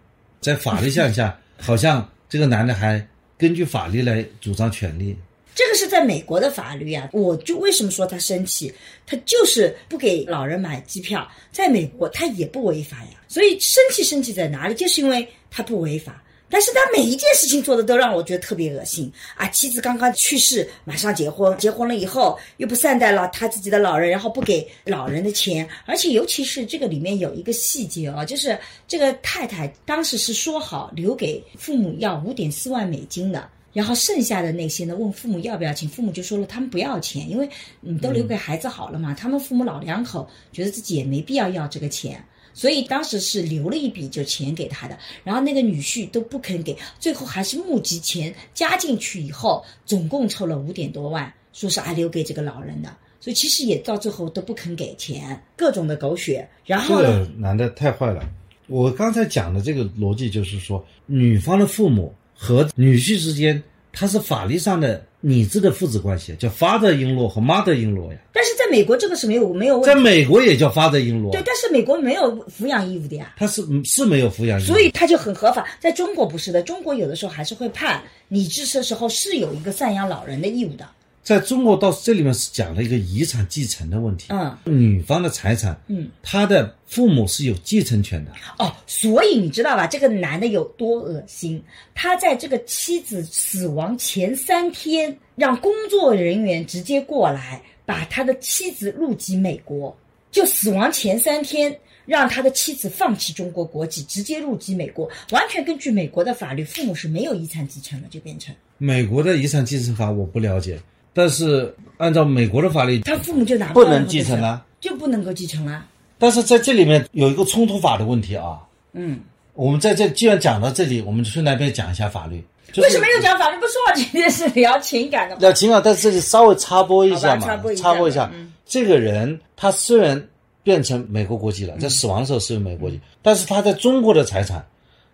[0.42, 3.06] 在法律项下，好像这个男的还
[3.38, 5.16] 根据法律来主张权利。
[5.56, 8.74] 这个是在美国的法律啊，我就为什么说他生气，
[9.06, 13.20] 他就是不给老人买机票，在美国他也不违法呀。
[13.28, 16.24] 所以生气生气在哪里，就是因为他不违法。
[16.50, 19.48] 但是他每一件事情做的都让我觉得特别恶心啊！
[19.50, 28.58] 妻子刚刚去世，马上结婚，结婚了以后又不善待了他自己的老人，然后不给老人的钱，而且尤其是这个里面有一个细节啊，就是
[28.88, 33.50] 这个太太当时是说好留给父母要五点四万美金的。
[33.72, 34.96] 然后剩下的那些呢？
[34.96, 37.48] 问父母要不要钱，父母就说了，他们不要钱，因为
[37.82, 39.14] 你都留给孩子好了嘛。
[39.14, 42.22] 他们父母老两口觉得自己也没必要要这个钱，
[42.54, 44.98] 所以当时是留了一笔就钱给他的。
[45.24, 52.96] 然后那个女婿都不肯给，最后还是募集钱加进去以后，总共凑了五点多万，说是啊留给这个老人的。
[53.20, 56.48] 所以其实也到最后都不肯给钱，各种的狗血。
[56.66, 58.28] 然后呢，男的太坏了。
[58.68, 62.14] 我刚才讲的这个逻辑就是说，女方的父母。
[62.42, 68.18] 和女婿之间，他是法律上的拟制的父子关系，叫 father in law 和 mother in law 呀。
[68.32, 69.88] 但是在美国，这个是没有没有问题。
[69.88, 71.32] 在美国也叫 father in law。
[71.32, 73.34] 对，但是美国没有抚养义务的呀。
[73.38, 75.68] 他是是没有抚养义务，所以他就很合法。
[75.80, 80.88] 在中国不是的，中国有的时候还是会判你支持的时候是有一个赡养老人的义务的。
[81.30, 84.30] 在中国，到这里面是讲了一个遗产继承的问题。
[84.30, 88.32] 嗯，女方的财产，嗯，她的父母是有继承权的。
[88.58, 89.86] 哦，所以你知道吧？
[89.86, 91.64] 这个男的有多恶心？
[91.94, 99.96] 他在这个妻子死亡前三天，让工作人员直接过来把他的妻子入籍美国。
[100.32, 105.08] 就死亡前三天，让他的妻子放弃中国国籍，直接入籍美国。
[105.30, 110.80] 完全根据美国的法律，父母是没有遗产继承的，就变成美国的遗产继承法，我不了解。
[111.14, 115.86] 但是按照美国的法律，他父母就拿不能继承了，就不能够继承了。
[116.18, 118.60] 但是在这里面有一个冲突法的问题啊。
[118.94, 119.20] 嗯，
[119.54, 122.44] 我们在这既然讲到这里，我们就顺便讲一下法律。
[122.78, 123.58] 为什么又讲法律？
[123.60, 125.42] 不说今天是聊情感的吗？
[125.42, 128.32] 聊情感，但这里稍微插播一下嘛，插播一下。
[128.66, 130.28] 这个人他虽然
[130.62, 134.64] 变成美国国籍了，在死亡的时候是美国国籍，但是他在中国的财产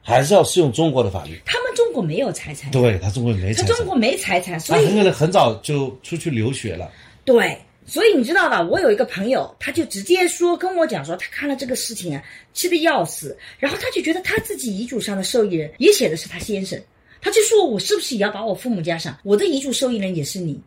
[0.08, 1.42] 还是要适用中国的法律。
[1.46, 6.92] 他们中国没有财产，对他中国没财产，他中国没财产，所以很可能很早就出去留学了。
[7.26, 8.62] 对，所以你知道吧？
[8.62, 16.80] 我有一个朋友，他就直接说跟我讲说，他看了这个事情啊，气得要死，然后他就觉得他自己遗嘱上的受益人也写的是他先生，
[17.20, 19.18] 他就说我是不是也要把我父母加上？
[19.24, 20.62] 我的遗嘱受益人也是你，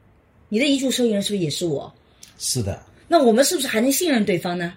[0.48, 1.92] 你的遗嘱受益人是不是也是我？
[2.38, 2.82] 是的。
[3.06, 4.74] 那我们是不是还能信任对方呢？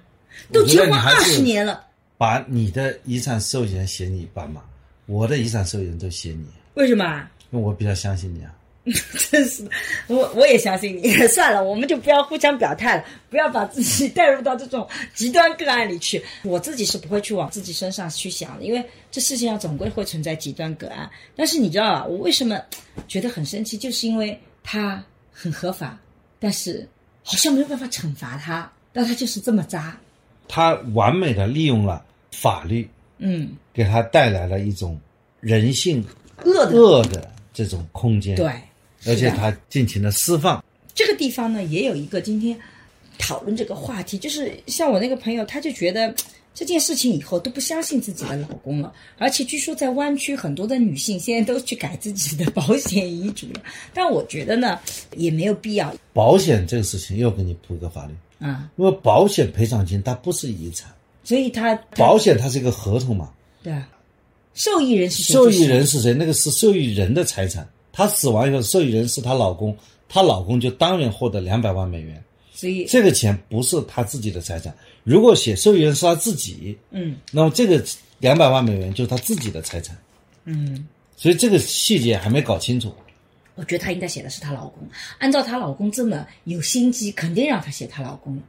[0.53, 1.85] 都结婚二十年了，
[2.21, 4.61] 把你的遗产受益人写你爸妈？
[5.07, 7.27] 我的遗产受益人都写你，为什么？
[7.49, 8.53] 因为我比较相信你啊。
[9.31, 9.71] 真是的，
[10.05, 11.11] 我我也相信你。
[11.29, 16.23] 算了，我们就不要互相表态了，不要把自己带入到这种极端个案里去。
[16.43, 21.09] 我自己是不会去往自己身上去想的，因为这世界上总归会存在极端个案。
[21.35, 22.05] 但是你知道啊？
[22.05, 22.61] 我为什么
[23.07, 23.79] 觉得很生气？
[23.79, 25.99] 就是因为他很合法，
[26.37, 26.87] 但是
[27.23, 29.97] 好像没有办法惩罚他，但他就是这么渣。
[30.47, 32.89] 他完美的利用了法律。
[33.23, 34.99] 嗯，给他带来了一种
[35.41, 36.03] 人性
[36.43, 38.51] 恶的恶的这种空间，对，
[39.05, 40.63] 而且他尽情的释放。
[40.95, 42.59] 这个地方呢，也有一个今天
[43.19, 46.11] 讨论这个话题，就是像我那个朋友，他就觉得
[46.55, 53.61] 这件事情以后都不相信自己的老公了，而且据说在湾区很多的女性现在都去改自己的保险遗嘱了。
[53.93, 54.79] 但我觉得呢，
[55.15, 55.93] 也没有必要。
[56.11, 58.13] 保险这个事情又给你铺一个法律
[58.43, 60.91] 啊，因为保险赔偿金它不是遗产。
[61.23, 63.31] 所以他保险它是一个合同嘛？
[63.63, 63.87] 对啊，
[64.53, 66.13] 受益人是谁受益人是谁？
[66.13, 67.67] 那个是受益人的财产。
[67.93, 69.77] 她死亡以后，受益人是她老公，
[70.09, 72.23] 她老公就当然获得两百万美元。
[72.53, 74.73] 所以这个钱不是她自己的财产。
[75.03, 77.83] 如果写受益人是她自己，嗯，那么这个
[78.19, 79.97] 两百万美元就是她自己的财产。
[80.45, 82.93] 嗯，所以这个细节还没搞清楚。
[83.55, 84.87] 我觉得她应该写的是她老公。
[85.19, 88.41] 按照她老公这么有心机，肯定让她写她老公了。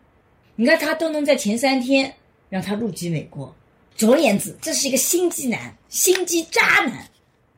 [0.57, 2.15] 你看她都能在前三天。
[2.53, 3.51] 让他入籍美国，
[3.97, 7.09] 总而言之，这是一个心机男、心机渣男，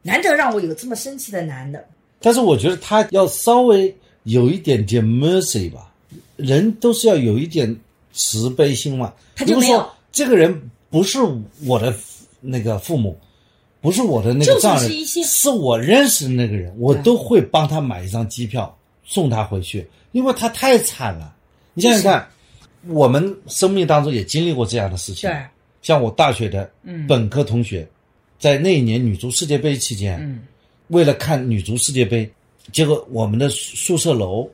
[0.02, 1.84] 难得让我有这么生气的男的。
[2.20, 5.92] 但是我觉得他要稍微有一点点 mercy 吧，
[6.36, 7.76] 人都是要有一点
[8.12, 9.12] 慈悲心嘛。
[9.34, 11.18] 他就说这个人不是
[11.64, 11.92] 我的
[12.40, 13.18] 那个父母，
[13.80, 18.72] 不是我的那个丈人，是我认识的那个人，我都会帮他买一张机票
[19.04, 21.34] 送他回去，因为他太惨了。
[21.72, 22.28] 你想想看，
[22.88, 25.28] 我们生命当中也经历过这样的事情。
[25.28, 25.44] 对，
[25.82, 26.70] 像我大学的
[27.08, 27.86] 本科同学，
[28.38, 30.42] 在那一年女足世界杯期间，嗯
[30.88, 32.30] 为了看女足世界杯，
[32.70, 34.48] 结果我们的宿舍楼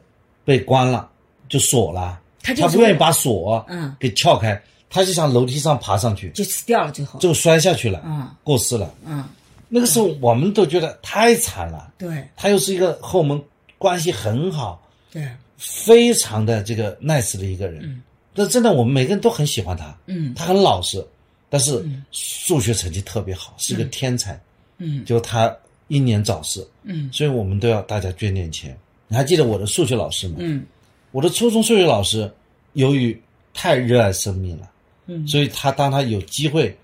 [0.45, 1.11] 被关了，
[1.49, 2.21] 就锁了。
[2.43, 7.19] 他就是不愿意把锁嗯给撬开，他就想楼梯上爬上去，就死掉了最后。
[7.19, 8.95] 就摔下去了，嗯过世了。
[9.05, 9.25] 嗯，
[9.69, 13.40] 那个时候我们都觉得太惨了，对他又是一个和我们
[13.77, 18.03] 关系很好、对，非常的这个 nice 的一个人。
[18.42, 21.07] 那真的我们每个人都很喜欢他，嗯他很老实，
[21.50, 24.40] 但是数学成绩特别好，是个天才。
[24.79, 25.55] 嗯就他
[25.88, 28.74] 英年早逝，嗯所以我们都要大家捐点钱。
[29.09, 30.37] 你还记得我的数学老师吗？
[30.38, 30.64] 嗯
[31.12, 32.33] 我的初中数学老师
[32.72, 33.20] 由于
[33.53, 34.70] 太热爱生命了，
[35.07, 36.74] 嗯，所以他当他有机会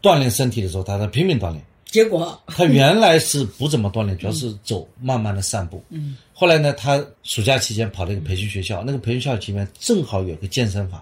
[0.00, 1.62] 锻炼身体的时候，他在拼命锻炼。
[1.84, 5.84] 结果他原 来是不怎么锻炼，主要是走慢慢的散步。
[5.90, 11.00] 嗯，后来呢，他暑假期间跑了一个培训学校，那个培训学校里面正好有个健身房，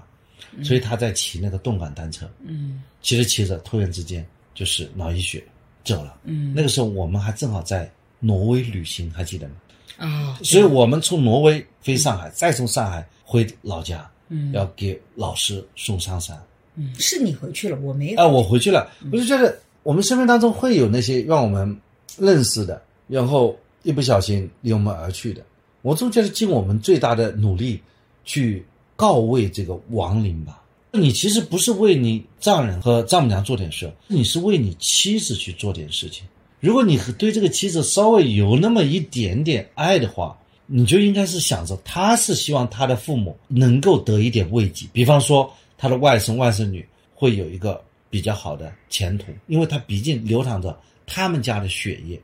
[0.63, 2.31] 所以他在骑那个动感单车。
[2.47, 4.23] 嗯骑着骑着，突然之间
[4.55, 5.43] 就是脑溢血
[5.83, 6.19] 走了。
[6.25, 9.55] 嗯那个时候我们还正好在挪威旅行，还记得吗？
[9.97, 16.39] 啊，所以我们从挪威飞上海，再从上海回老家，嗯要给老师送上山。
[16.75, 18.21] 嗯，是你回去了，我没有。
[18.21, 21.81] 啊，我回去了，我就觉得我们生命当中会有那些让我们
[22.19, 25.45] 认识的，然后一不小心离我们而去的。
[25.83, 27.81] 我总觉得尽我们最大的努力
[28.25, 28.65] 去
[28.97, 30.63] 告慰这个亡灵吧。
[30.93, 36.27] 你其实不是为你丈人和丈母娘做点事，你是为你妻子去做点事情。
[36.59, 52.21] 如果你对这个妻子稍微有那么一点点爱的话，你就应该是想着他是希望他的父母能够得一点慰藉，比方说他的外甥外甥女会有一个比较好的前途，因为他毕竟流淌着他们家的血液，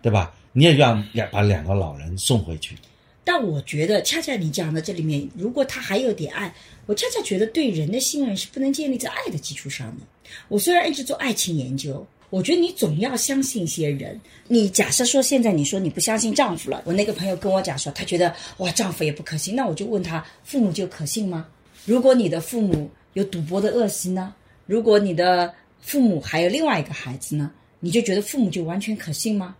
[0.00, 0.32] 对吧？
[0.58, 2.74] 你也让两把两个老人送回去，
[3.22, 6.50] 但我觉得，恰恰你讲的这里面，如果他还有点爱，
[6.86, 10.30] 我恰恰觉得对人的信任是不能建立在爱的基础上的。
[10.48, 14.18] 我虽然一直做爱情研究，我觉得你总要相信一些人。
[14.48, 21.46] 你假设说现在你说你不相信丈夫了，我那个朋友跟我讲说，他觉得哇丈夫也不可信，那我就问他，父母就可信吗？
[21.84, 24.34] 如果你的父母有赌博的恶习呢？
[24.64, 27.50] 如果你的父母还有另外一个孩子呢？
[27.78, 29.54] 你就觉得父母就完全可信吗？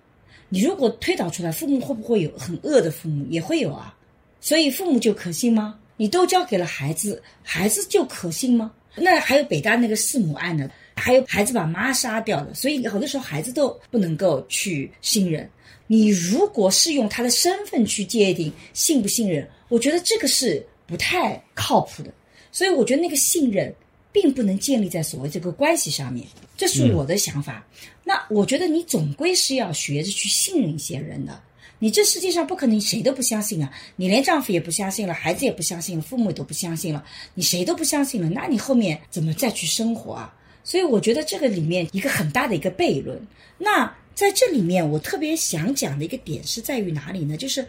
[0.49, 3.27] 你如果推导出来，父母会不会有很恶的父母？
[3.29, 3.97] 也会有啊。
[4.41, 5.79] 所以父母就可信吗？
[5.97, 8.71] 你都交给了孩子，孩子就可信吗？
[8.95, 15.49] 那还有北大那个弑母案呢，还有孩子把妈杀掉的，所以好多时候孩子都不能够去信任。
[15.87, 22.13] 你如果是用他的身份去界定信不信任，我觉得这个是不太靠谱的。
[22.53, 23.75] 所以我觉得那个信任
[24.13, 27.67] 并不能建立在所谓这个关系上面，这是我的想法。
[28.09, 31.43] 那我觉得你总归是要学着去信任一些人的。
[31.81, 33.71] 你这世界上不可能谁都不相信啊！
[33.97, 40.33] 你连丈夫也不相信了，孩子也不相信了，父母都不相信了，你谁都不相信了，那你后面怎么再去生活啊？
[40.63, 43.21] 所以我觉得这个里面一个很大的一个悖论。
[43.59, 47.37] 那在这里面，我特别想讲的一个点是在于哪里呢？
[47.37, 47.67] 就是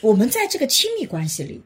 [0.00, 1.62] 我们在这个亲密关系里，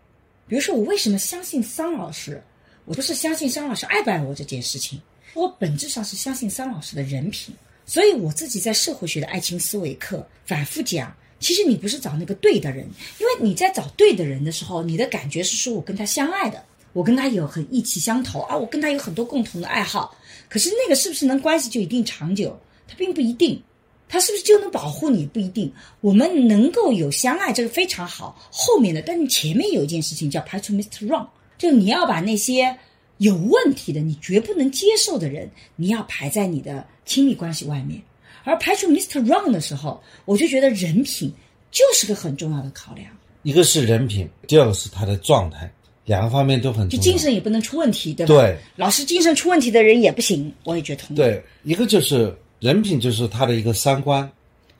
[0.47, 2.43] 比如说我为什么相信桑老师？
[2.85, 5.01] 我不是相信桑老师爱不爱我这件事情，
[5.33, 7.55] 我本质上是相信桑老师的人品。
[7.91, 20.17] 所以我自己在社会学的爱情思维课反复讲，其实你不是找那个对的人，因为你在找对的人的时候，你的感觉是说我跟他相爱的，我跟他有很意气相投啊，我跟他有很多共同的爱好。
[20.49, 22.57] 可是那个是不是能关系就一定长久？
[22.87, 23.61] 他并不一定。
[24.09, 25.27] 他是不是就能保护你？
[25.27, 25.73] 不一定。
[26.01, 28.41] 我们能够有相爱，这个非常好。
[28.53, 31.09] 后面的，但是前面有一件事情叫排除 Mr.
[31.09, 31.27] Wrong，
[31.59, 32.77] 就你要把那些
[33.21, 38.01] 有问题的、你绝不能接受的人，你要排在你的亲密关系外面。
[38.45, 39.23] 而排除 Mr.
[39.27, 41.31] Wrong 的时候，我就觉得人品
[41.71, 43.07] 就是个很重要的考量。
[43.43, 45.71] 一个是人品，第二个是他的状态，
[46.07, 47.03] 两个方面都很就重要。
[47.03, 48.35] 精神也不能出问题，对吧？
[48.35, 51.19] 对，老师精神出问题的人也不行，我也觉得同意。
[51.19, 54.27] 对，一个就是人品，就是他的一个三观，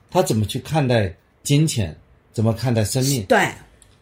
[0.09, 1.95] 他怎么去看待金钱，
[2.33, 3.47] 怎么看待生命，对，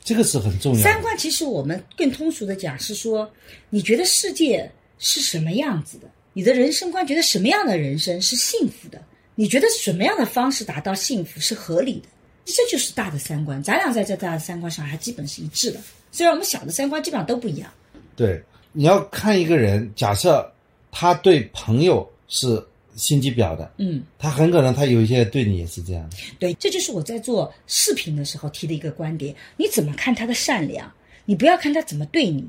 [0.04, 0.84] 这个是很重要的。
[0.84, 3.30] 三观其实我们更通俗的讲是说，
[3.70, 6.08] 你觉得世界是什么样子的？
[6.34, 9.02] 你的人生观觉得什么样的人生是幸福的？
[9.36, 12.08] 你觉得什么样的方式达到幸福是合理的？
[12.46, 13.62] 这就是大的三观。
[13.62, 15.80] 咱俩在这大的三观上还基本是一致的，
[16.12, 17.70] 虽然我们小的三观基本上都不一样。
[18.16, 18.42] 对，
[18.72, 20.52] 你要看一个人，假设
[20.92, 22.66] 他对朋友是
[22.96, 26.18] 心机婊的，嗯，他很可能他有一些对你也是这样的。
[26.38, 29.34] 对，这就是我在做视频的时候提的一个观点。
[29.58, 30.92] 你怎么看他的善良？
[31.26, 32.48] 你不要看他怎么对你，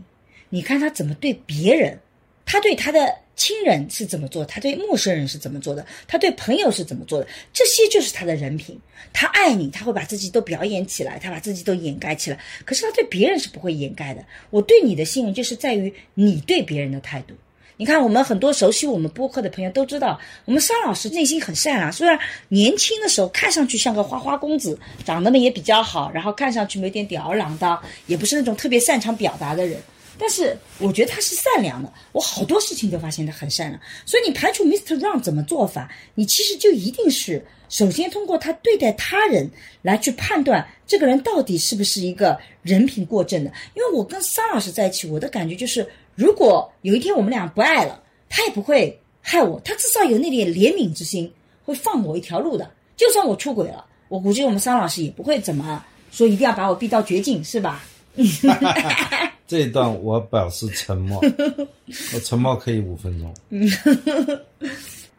[0.49, 1.99] 你看他怎么对别人，
[2.45, 8.79] 他对他的亲人是怎么做，他对陌生人是怎么做的，他对朋友是怎么做的，这些就是他的人品。
[9.13, 12.39] 他爱你，他会把自己都表演起来，他把自己都掩盖起来。
[12.65, 14.25] 可是他对别人是不会掩盖的。
[14.51, 17.35] 我对你的信任就是在于你对别人的态度。
[17.81, 21.91] 你看，我们很多熟悉我们播客的朋友都知道，我们桑老师内心很善良。
[21.91, 22.19] 虽然
[22.49, 29.81] 年轻的时候看上去像个花花公子，长得呢也比较好，然后看上去有点吊儿郎当，也不是那种特别擅长表达的人。
[30.19, 33.81] 但是我觉得他是善良的，我好多事情都发现他很善良。
[34.05, 35.01] 所以你排除 Mr.
[35.01, 39.51] Run 怎么做法，你其实就一定是首先通过他对待他人
[39.81, 43.51] 来去判断这个人到底是不是一个人品过正的。
[43.73, 45.89] 因为我跟桑老师在一起，我的感觉就是。
[46.21, 47.99] 如果有一天我们俩不爱了，
[48.29, 51.33] 他也不会害我，他至少有那点怜悯之心，
[51.65, 52.71] 会放我一条路的。
[52.95, 57.83] 就算我出轨了，我估计我们桑老师也不会怎么说，一定要把我逼到绝境，是吧？
[59.49, 61.19] 这一段我表示沉默，
[62.15, 63.35] 我沉默可以五分钟。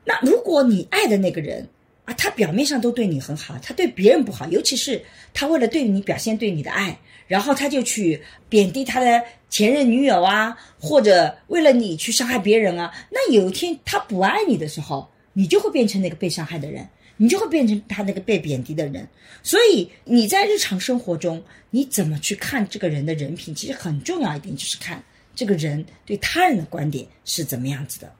[0.05, 1.67] 那如果你爱的那个人
[2.05, 6.97] 啊，他表面上都对你很好，他对别人不好，尤其是他为了对你表现对你的爱。
[7.27, 12.93] 然后他就去贬低他的前任女友啊，或者为了你去伤害别人啊。
[13.09, 16.85] 那有一天他不爱你的时候，你就会变成那个被伤害的人，
[17.15, 19.07] 你就会变成他那个被贬低的人。
[19.41, 25.01] 所以你在日常生活中，你怎么去看这个人的人品，其实很重要一点，就是看
[25.33, 28.13] 这个人对他人的观点是怎么样子的。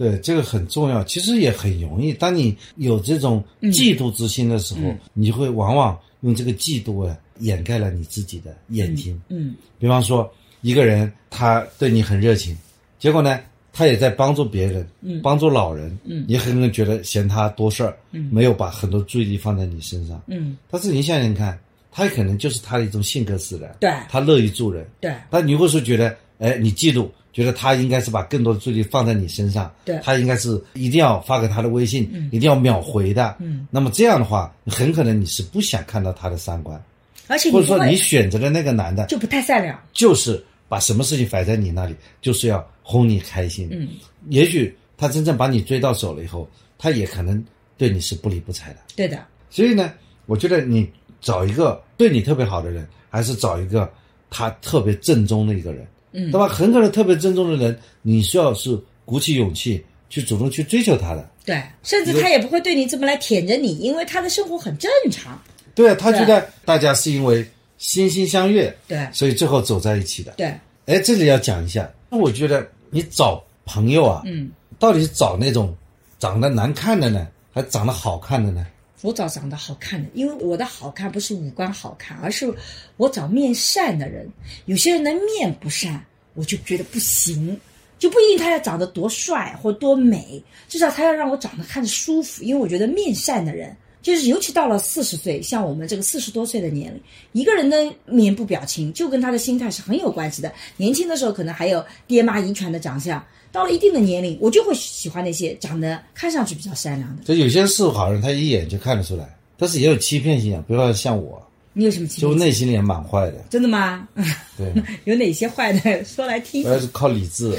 [0.00, 2.12] 对，这个很重要，其实也很容易。
[2.12, 7.14] 当你有这种嫉妒之心的时候，你会往往用这个嫉妒啊。
[7.40, 9.18] 掩盖了你自己的眼睛。
[9.30, 10.30] 嗯，比方说
[10.60, 12.54] 一个人他对你很热情，
[12.98, 13.40] 结果呢，
[13.72, 21.58] 他也在帮助别人，嗯，帮助老人，嗯，你可能觉得嫌他多事儿，嗯，没有把很多注意力放在你身上，嗯，但是你想想看，
[21.90, 27.08] 他可能就是他的一种性格使然，对，他乐于助人，对，但你会说觉得，哎，你嫉妒。
[27.32, 32.02] 觉得他应该是把更多的注意力放在你身上，对，他应该是一定要发给他的微信，
[32.32, 36.82] 一定要秒回的，嗯，那么这样的话，很可能你是不想看到他的三观。
[37.28, 43.68] 而且或者说你选择的那个男的就不太善良，就是把什么事情摆在你那里，就是要哄你开心。
[43.70, 43.88] 嗯，
[44.30, 47.40] 也许他真正把你追到手了以后，他也可能
[47.78, 48.78] 对你是不理不睬的。
[48.96, 49.24] 对的。
[49.48, 49.92] 所以呢，
[50.26, 53.88] 我觉得你找一个对你特别好的人，还是找一个
[54.28, 55.86] 他特别正宗的一个人。
[56.12, 56.48] 嗯，对吧？
[56.48, 61.28] 很可能特别尊重的人，你需要是鼓起勇气去主动去追求他的。
[61.44, 65.40] 对，甚至他也不会对你这么来舔着你，因为他的生活很正常。
[65.74, 67.44] 对啊，他觉得大家是因为
[67.78, 70.32] 心心相悦，对，所以最后走在一起的。
[70.32, 70.46] 对，
[70.86, 75.74] 哎，这里要讲一下，那我觉得你找朋友啊，嗯，到底是找那种
[76.18, 78.66] 长得难看的呢，还长得好看的呢？
[79.02, 82.52] 我找长得好看的，因为我的好看不是五官好看，而是
[82.96, 84.28] 我找面善的人。
[84.66, 87.58] 有些人的面不善，我就觉得不行，
[87.98, 92.42] 就不一定他要长得多帅或多美，至少他要让我长得看着舒服。
[92.42, 93.76] 因为我觉得面善的人。
[94.02, 97.76] 就是尤其到了四十岁，像我们这个四十多岁的年龄，一个人的
[98.06, 100.50] 面部表情就跟他的心态是很有关系的。
[100.78, 103.22] 年轻的时候可能还有爹妈遗传的长相，
[103.52, 107.22] 到了一定的年龄，我就会喜欢那些长得看上去比较善良的。
[107.24, 110.64] 就有些是好人，他一眼就看得出来，但是也有欺骗性啊。
[110.68, 111.42] 比如说像我，
[111.72, 112.30] 你有什么欺骗？
[112.30, 113.44] 就内心里也蛮坏的。
[113.50, 114.08] 真的吗？
[114.56, 114.72] 对。
[115.04, 116.04] 有哪些坏的？
[116.04, 116.64] 说来听。
[116.64, 117.56] 我要是靠理智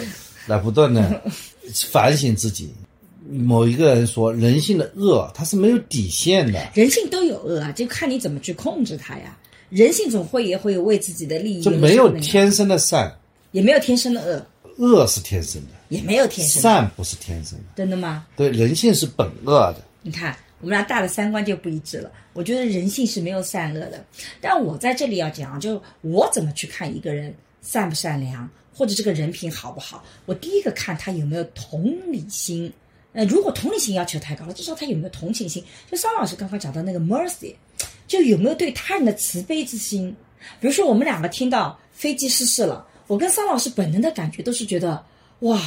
[0.47, 1.21] 来不断的
[1.89, 2.73] 反省自己。
[3.29, 6.59] 某一个人说，人性的恶它是没有底线的。
[6.73, 9.37] 人性都有恶啊，就看你怎么去控制它呀。
[9.69, 11.61] 人性总会也会有为自己的利益。
[11.61, 13.15] 就没有天生的善，
[13.51, 14.45] 也没有天生的恶。
[14.77, 16.61] 恶是天生的，也没有天生。
[16.61, 18.25] 善不是天生的，真的吗？
[18.37, 19.83] 对，人性是本恶的。
[20.01, 22.09] 你看，我们俩大的三观就不一致了。
[22.31, 24.03] 我觉得人性是没有善恶的。
[24.39, 30.01] 但我在这里要讲，就我怎么去看一个人善不善良，或者这个人品好不好？
[30.25, 32.71] 我第一个看他有没有同理心。
[33.11, 35.61] 呃，如果同理心要求太高了，至少他有没有同情心？
[35.91, 37.53] 就桑老师刚刚讲到那个 mercy，
[38.07, 40.15] 就有没有对他人的慈悲之心？
[40.61, 45.03] 比如说我们两个听到飞机失事了，我跟桑老师本能的感觉都是觉得
[45.41, 45.59] 哇，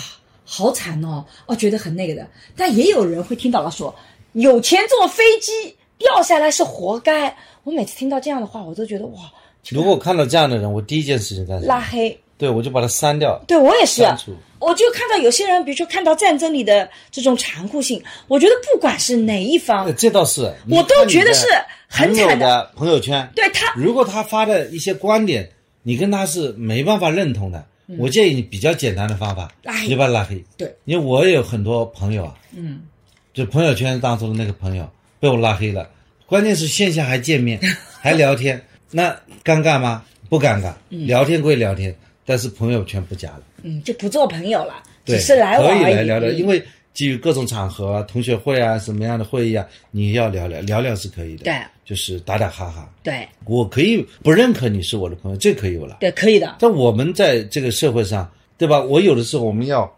[0.45, 2.27] 好惨哦，哦，觉得很那个的。
[2.57, 3.95] 但也有人会听到了说，
[4.33, 7.37] 有钱坐飞机掉下来是活该。
[7.63, 9.21] 我每次听到这样的话，我都觉得哇。
[9.71, 11.69] 如果看到这样的人，我第一件事情干什么？
[11.69, 12.19] 拉黑。
[12.37, 13.41] 对，我就把他删掉。
[13.47, 14.03] 对我也是，
[14.59, 21.47] 我就看到有些人，比如说看到战争里的这种残酷性，我觉得不管是哪一方，这倒是，我都觉得是
[21.89, 22.71] 很惨的。
[22.75, 25.49] 朋友圈，对他，如果他发的一些观点，
[25.85, 27.65] 你跟他是没办法认同的，
[27.99, 29.53] 我建议你比较简单的方法，
[29.87, 30.43] 你把他拉黑。
[30.57, 32.83] 对，因为我也有很多朋友啊，嗯，
[33.33, 35.89] 就朋友圈当中的那个朋友被我拉黑了，
[36.27, 37.61] 关键是线下还见面，
[38.01, 38.61] 还聊天，
[38.91, 39.11] 那
[39.45, 40.05] 尴尬吗？
[40.29, 43.43] 不尴尬，聊天归聊天，但是朋友圈不加了。
[43.63, 45.83] 嗯，就不做朋友了，只是来往而已。
[45.85, 46.63] 可以来聊聊，嗯因为
[46.95, 51.45] 基于各种场合啊、同学会啊、什么样的会议啊，你要聊聊，聊聊是可以的。
[51.45, 52.89] 对，就是打打哈哈。
[53.03, 55.99] 对我可以不认可你是我的朋友，这可以有了。
[56.01, 58.81] 对，可以的，但我们在这个社会上，对吧？
[58.81, 59.93] 我有的时候我们要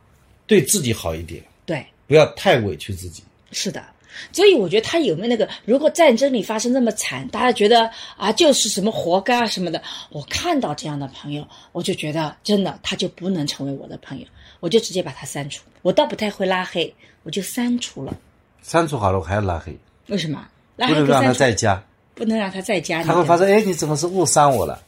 [0.47, 1.86] 对自己好一点，对。
[2.07, 3.22] 不要太委屈自己。
[3.53, 3.84] 是的，
[4.32, 14.26] 所以我觉得他有没有那个，如果战争里发生那么惨，大家觉得啊，就是什么活该啊什么的，我看到这样的朋友，我就觉得真的他就不能成为我的朋友，
[14.61, 15.62] 我就直接把他删除。
[15.82, 16.92] 我倒不太会拉黑，
[17.22, 18.14] 我就删除了。
[18.62, 19.76] 删除好了，我还要拉黑，
[20.09, 20.46] 为什么？
[20.76, 21.82] 拉不能让他再加。
[22.14, 23.04] 不能让他再加你。
[23.04, 24.82] 他会发现，哎，你怎么是误删我了？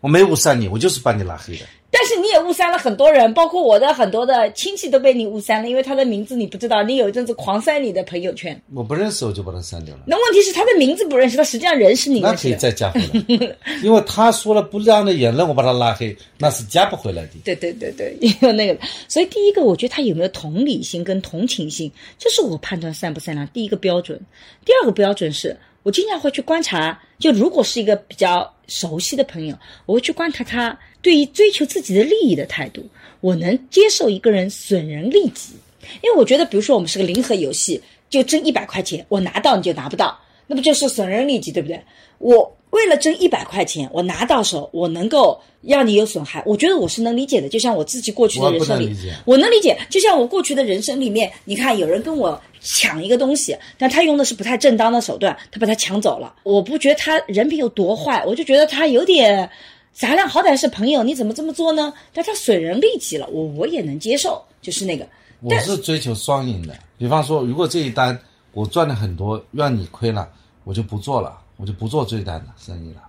[0.00, 1.66] 我没误删你，我就是把你拉黑的。
[1.90, 8.60] 但是你也误删了很多人，包括我的很多的亲戚都被你误删了，因为他的名字你不知道，你有一阵子狂删你的朋友圈。
[8.74, 10.02] 我不认识，我就把他删掉了。
[10.06, 12.54] 那问题是他的名字不认识，他实际上人是你那可以。
[12.54, 17.30] 再加回来，因为他说了不良的言论，我把他拉黑，那是加不回来的。
[17.44, 18.78] 对对对对，有那个，
[19.08, 24.20] 所以第一个，我觉得他有没有同理心跟同情心，这是我判断善不善良第一个标准。
[24.64, 30.76] 第二个标准是我经常会去观察，就如果是一个比较熟悉的朋友，我会去观察他
[31.08, 32.84] 对于追求自己的利益的态度。
[33.20, 35.54] 我能接受一个人损人利己，
[36.02, 37.80] 因为我觉得，比如说我们是个零和游戏，
[38.10, 41.82] 就挣一百块钱，我拿到你就拿不到，那不就是损人利己，对不对？
[42.18, 47.48] 我为了挣一百块钱，我拿到手，我能够让你有损害，我觉得我是能理解的。
[47.48, 48.94] 就像我自己过去的人生里
[49.24, 49.76] 我能理解。
[49.88, 56.36] 就像我过去的人生里面，你看有人跟我抢一个东西，但他用的是不太正当的手段，他把它抢走了。
[56.44, 59.50] 我不觉得他人品有多坏，我就觉得他有点。
[59.92, 61.92] 咱俩好歹是朋友，你怎么这么做呢？
[62.12, 65.06] 但他损人利己了，我我也能接受，就是那个，
[65.40, 66.76] 我是追求双赢的。
[66.96, 68.16] 比方说，如果这一单
[68.52, 70.28] 我赚了很多，让你亏了，
[70.64, 73.02] 我就不做了，我就不做这一单的生意了。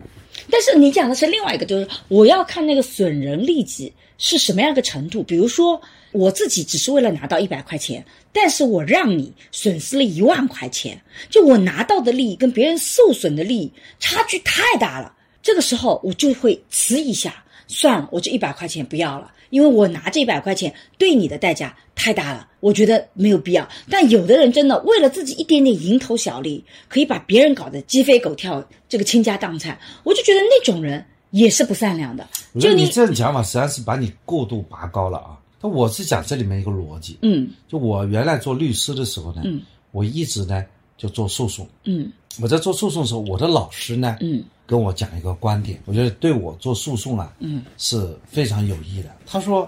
[0.50, 5.22] 但是你讲的是另外一个，就是我要看那个损人利己是什么样一个程度。
[5.22, 5.80] 比如说，
[6.12, 8.04] 我自己只是为了拿到一百块钱，
[8.34, 11.00] 但是我让你损失了一万块钱，
[11.30, 15.14] 就我拿到的利益跟别人受损的利益差距太大了。
[15.42, 23.68] 这个时候我就会迟一下，算了，我这一百块钱不要了，因为我拿这一百块钱对你的代价太大了，我觉得没有必要。
[23.90, 32.28] 但有的人真的为了自己一点点蝇头小利，可以把别人搞得鸡飞狗跳，这个倾家荡产，我就觉得那种人也是不善良的。
[32.60, 35.38] 就你这种讲法实际上是把你过度拔高了啊。
[35.62, 39.62] 那我是讲这里面一个逻辑，嗯就我原来做律师的时候呢，嗯
[39.92, 40.64] 我一直呢
[41.00, 41.68] 就做诉讼。
[41.86, 49.10] 嗯我在做诉讼的时候，我的老师呢，嗯跟我讲一个观点，我觉得对我做诉讼啊，嗯是非常有益的。
[49.26, 49.68] 他说，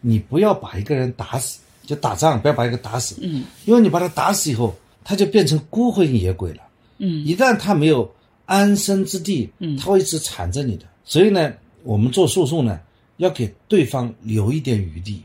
[0.00, 4.74] 你不要把一个人打死，就打仗不要把一个打死，嗯，因为你把他打死以后，
[5.04, 6.62] 他就变成孤魂野鬼了。
[6.98, 8.10] 嗯一旦他没有
[8.46, 10.84] 安身之地，嗯他会一直缠着你的。
[11.04, 11.52] 所以呢，
[11.82, 12.80] 我们做诉讼呢，
[13.18, 15.22] 要给对方留一点余地。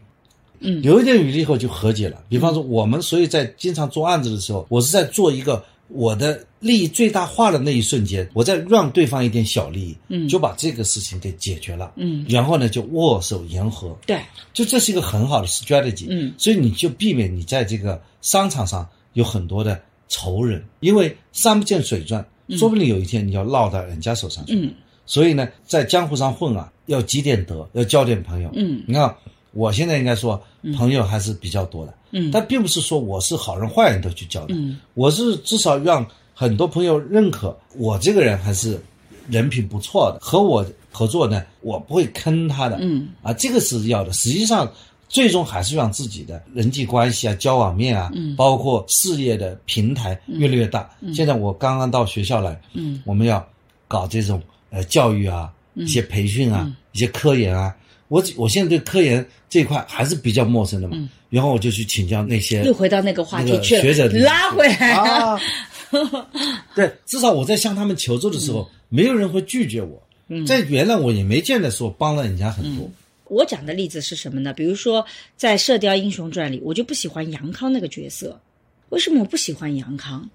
[0.63, 2.23] 嗯有一点余力以后就和解了。
[2.29, 11.91] 比方说，我们所以在经常做案子的时候，我是在做一个我的利益最大化的那一瞬间，我在让对方一点小利益，嗯就把这个事情给解决了。
[11.97, 13.95] 嗯，然后呢，就握手言和。
[14.07, 14.19] 对，
[14.53, 24.55] 就这是一个很好的 strategy，嗯，所以你就避免你在这个商场上有很多的仇人，因为山不见水转，说不定有一天你要落到人家手上去。
[24.55, 24.73] 嗯
[25.05, 28.49] 所以呢，在江湖上混啊，要积点德，要交点朋友。
[28.55, 29.13] 嗯你看，
[29.51, 30.41] 我现在应该说
[30.75, 32.31] 朋友还是比较多的，嗯。
[32.31, 34.79] 但并不是说我是好人坏人都去交的，嗯。
[34.93, 38.79] 我是至少让很多朋友认可我这个人还是
[39.29, 42.77] 人品不错的，和我合作呢，我不会坑他的。
[42.81, 43.09] 嗯。
[43.21, 44.13] 啊，这个是要的。
[44.13, 44.71] 实际上，
[45.09, 48.35] 最终还是让自己的人际关系啊、交往面啊，嗯。
[48.35, 50.89] 包括事业的平台越来越大。
[51.13, 53.01] 现在我刚刚到学校来，嗯。
[53.05, 53.45] 我们要
[53.87, 56.75] 搞这种呃教育啊、一些培训啊、嗯。
[56.93, 57.75] 一些科研啊。
[58.13, 64.91] 我我现在对科研这一块还是比较陌生的嘛，然后我就去请教那些嗯又回到那个话题那个去了，学者拉回来。
[64.91, 65.39] 啊。
[66.75, 69.99] 对，至少我在向他们求助的时候，没有人会拒绝我。
[70.45, 72.87] 在原来我也没见得说帮了人家很多。
[73.25, 74.53] 我讲的例子是什么呢？
[74.53, 75.03] 比如说
[75.35, 78.39] 在《射雕英雄传》里，我就不喜欢杨康那个角色。
[78.89, 80.29] 为什么我不喜欢杨康？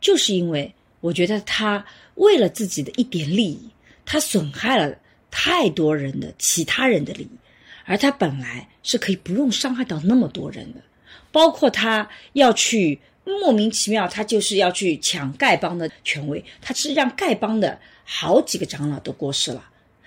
[0.00, 3.68] 就是因为我觉得他为了自己的一点利益，
[4.06, 4.96] 他损害了
[5.30, 7.30] 太多人的其他人的利益，
[7.84, 10.80] 而他本来是可以不用伤害到那么多人的，
[11.32, 19.64] 包括他要去莫名其妙，他就是要去抢丐帮的权威，他是让丐帮的好几个长老都过世了。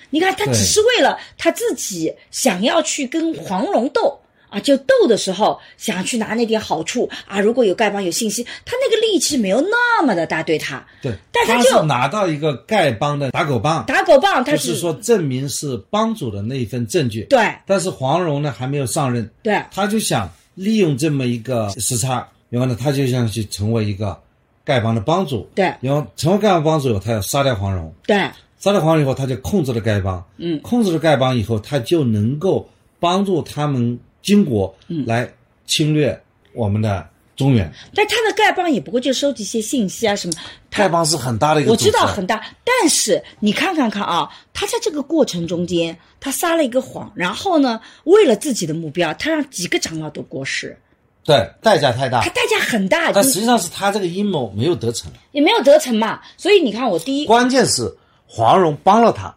[0.09, 4.20] 你看，他只是为了他自己想要去跟黄蓉斗
[4.51, 7.39] 啊，就斗的时候想去拿那点好处啊。
[7.39, 10.85] 如果有丐帮有信息，他那个力气没有那么的大，对他。
[11.01, 17.23] 对，但他就拿到一个丐帮的打狗棒，打狗棒，他是说证明是帮主的那一份证据。
[17.29, 24.19] 对，但是黄蓉呢还没有上任，对，他就想利用这么一个时差，然后呢，他就想去成为一个
[24.65, 25.49] 丐帮的帮主。
[25.55, 27.93] 对，然后成为丐帮帮主以后，他要杀掉黄蓉。
[28.05, 28.17] 对，
[28.59, 30.21] 杀掉黄蓉以后，他就控制了丐帮。
[30.35, 33.97] 嗯，控制了丐帮以后，他就能够帮助他们。
[34.21, 34.73] 金国
[35.05, 35.29] 来
[35.65, 36.21] 侵略
[36.53, 40.33] 我们的中原，但他的丐帮也不过就收集一些信息啊什么。
[40.71, 50.77] 丐帮是很大的一个，我知道很大，但是你看看看啊，他在这个过程中间，他撒了一个谎，然后呢，为了自己的目标，他让几个长老都过世，
[51.23, 53.11] 对，代价太大，他代价很大。
[53.11, 56.21] 但实际上是他这个阴谋没有得逞，也没有得逞嘛。
[56.37, 57.97] 所以你看，我第一，关键是
[58.27, 59.35] 黄蓉帮了他，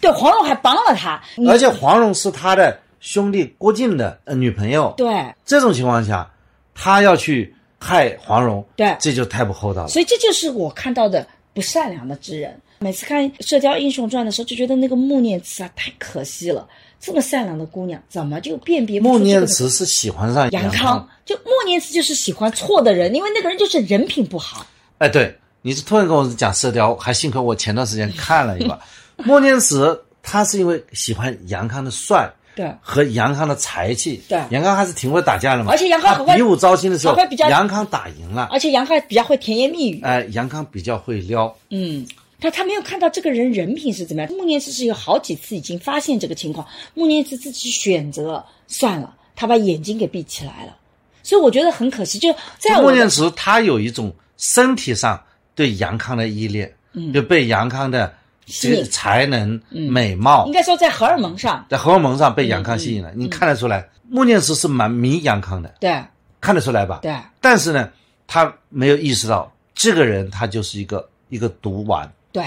[0.00, 2.78] 对，黄蓉还帮了他，而且黄蓉是他的。
[3.00, 6.30] 兄弟郭靖的呃女朋友，对这种情况下，
[6.74, 9.88] 他要去害黄蓉，对，这就太不厚道了。
[9.88, 12.60] 所以这就是我看到的不善良的之人。
[12.80, 16.68] 每次看《射雕英雄传》的时候，就觉得那个穆念慈啊，太可惜了。
[17.00, 19.12] 这么善良的姑娘，怎么就辨别不出？
[19.14, 24.64] 穆念慈是喜欢上杨康，就穆念慈就是喜欢错的人，因为那个人就是人品不好。
[24.98, 28.78] 哎，对，你是突然跟我讲射雕，还幸亏我前段时间看了一把。
[29.24, 32.32] 穆念慈他是因为喜欢杨康的帅。
[32.58, 35.70] 对，和杨康的才气，对，杨康还是挺会打架的嘛。
[35.70, 38.48] 而且杨康比武招亲的时候，比较杨康打赢了。
[38.50, 40.00] 而且杨康比较会甜言蜜语。
[40.02, 41.56] 哎，杨康比较会撩。
[41.70, 42.04] 嗯，
[42.40, 44.32] 他他没有看到这个人人品是怎么样。
[44.32, 50.76] 穆念慈是有好几次已经发现这个情况，穆念慈自己选择算了，他把眼睛给闭起来了。
[51.22, 52.18] 所以我觉得很可惜。
[52.18, 55.22] 就在穆念慈，他有一种身体上
[55.54, 58.12] 对杨康的依恋，嗯，就被杨康的。
[58.50, 63.12] 这个才能、美貌，应该说在荷尔蒙上，在荷尔蒙上被杨康吸引了。
[63.14, 66.02] 你看得出来，穆念慈是蛮迷杨康的，对，
[66.40, 67.00] 看得出来吧？
[67.02, 67.14] 对。
[67.40, 67.90] 但是呢，
[68.26, 72.10] 他没有意识到这个人他就是一个一个毒丸。
[72.32, 72.44] 对，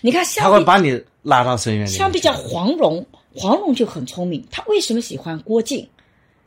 [0.00, 1.90] 你看，他会把你拉到深渊里。
[1.90, 4.46] 相比较黄蓉，黄蓉就很聪明。
[4.50, 5.88] 她为什么喜欢郭靖？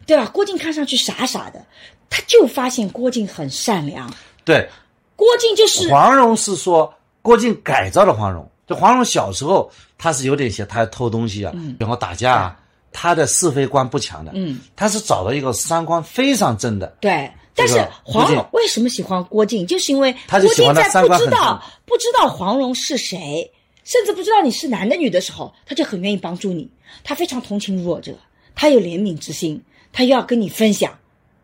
[0.06, 0.30] 对吧？
[0.34, 1.66] 郭靖看上去傻傻的，
[2.10, 4.14] 他就发现郭靖很善良。
[4.46, 4.70] 对，
[5.16, 8.50] 郭靖就是黄蓉是说郭靖改造了黄蓉。
[8.66, 12.60] 这黄蓉小时候，他是有点些，他偷东西啊，然后打架啊，
[12.92, 14.32] 他的是非观不强的。
[14.36, 16.88] 嗯，他是找到一个三观非常正的。
[17.02, 19.68] 对，但是黄蓉为什么喜欢郭靖？
[19.68, 23.52] 就是因为郭靖在不知道不知道黄蓉是谁，
[23.84, 26.70] 甚至不知道你是男的女的时候，他就很愿意帮助你。
[27.04, 28.16] 他非常同情弱者，
[28.56, 29.62] 他有怜悯之心，
[29.92, 30.98] 他要跟你分享，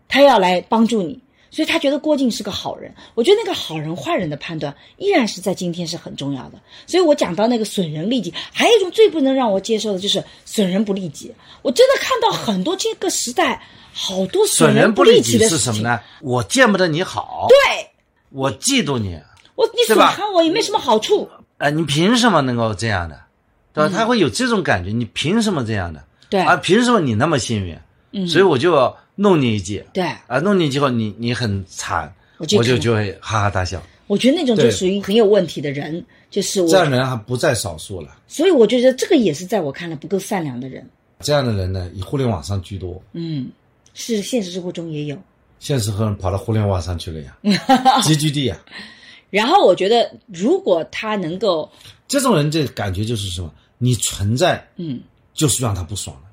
[0.08, 1.20] 他要来帮助你。
[1.52, 6.60] 所以他觉得郭靖是个好人，我觉得那个好人坏人的判断依然是在今天是很重要的。
[6.86, 11.34] 所以我讲到那个损人利己，还有一种最不能让我接受的就是损人不利己。
[11.64, 16.00] 我真的看到很多这个时代好多损人不利己的是什么呢？
[16.22, 17.90] 我见不得你好，对，
[18.30, 19.20] 我嫉妒你，
[19.56, 21.28] 我你损害我也没什么好处。
[21.58, 23.20] 哎，你凭什么能够这样的？
[23.74, 23.92] 对吧？
[23.94, 26.04] 他会有这种感觉，你凭什么这样的？
[26.30, 27.76] 对，啊，凭什么你那么幸运？
[28.12, 28.96] 嗯，所以我就。
[29.20, 29.30] 要。
[29.30, 33.82] 弄你一记，对啊，弄你一记后，你你很惨，我就就会哈哈大笑。
[34.08, 38.18] 我觉得那种就属于很有问题的人，就是这样的人还不在少数了。
[38.28, 40.84] 所以我觉得这个也是在我看来不够善良的人。
[41.20, 43.00] 这样的人呢，以互联网上居多。
[43.14, 43.50] 嗯，
[43.94, 45.18] 是现实生活中也有。
[45.60, 47.38] 现实和跑到互联网上去了呀，
[48.02, 48.58] 集聚地呀。
[49.30, 51.70] 然后我觉得，如果他能够，
[52.08, 53.54] 这种人这感觉就是什么？
[53.78, 55.02] 你存在，嗯，
[55.34, 56.24] 就是让他不爽了。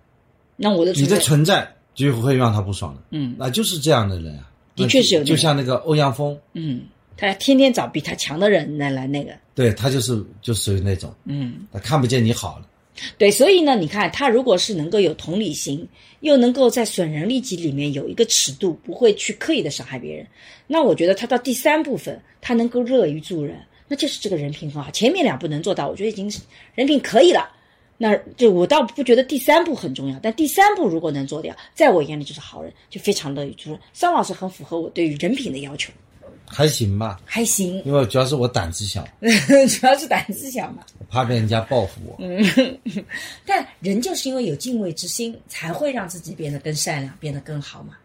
[0.56, 1.75] 那我的你的存在。
[1.96, 6.82] 就会让他不爽的，嗯，那就是这样的人啊，的确是有，就像那个欧阳锋，嗯，
[7.16, 12.68] 他天天找比他强的人来来那个，对他就是就属于那种，嗯，他看不见你好了，
[13.16, 15.88] 对，所以呢，你看他如果是能够有同理心，
[16.20, 20.26] 又能够在损人利己里面有一个尺度，不会去刻意的伤害别人，
[20.66, 24.90] 那我觉得他到第三部分，他能够乐于助人，那就是这个人品很好。
[24.90, 26.40] 前面两步能做到，我觉得已经是
[26.74, 27.52] 人品可以了。
[27.98, 33.80] 那就我倒不觉得第三步很重要，但第三步如果能做掉，在我眼里就是好人，就非常乐于助人。
[33.92, 35.92] 桑老师很符合我对于人品的要求，
[36.46, 42.16] 还行吧，还行，因为主要是我胆子小， 主要是胆子小嘛，怕被人家报复我。
[42.18, 42.78] 嗯，
[43.46, 47.96] 但人就是因为有敬畏之心，才会让自己变得更善良，变得更好嘛。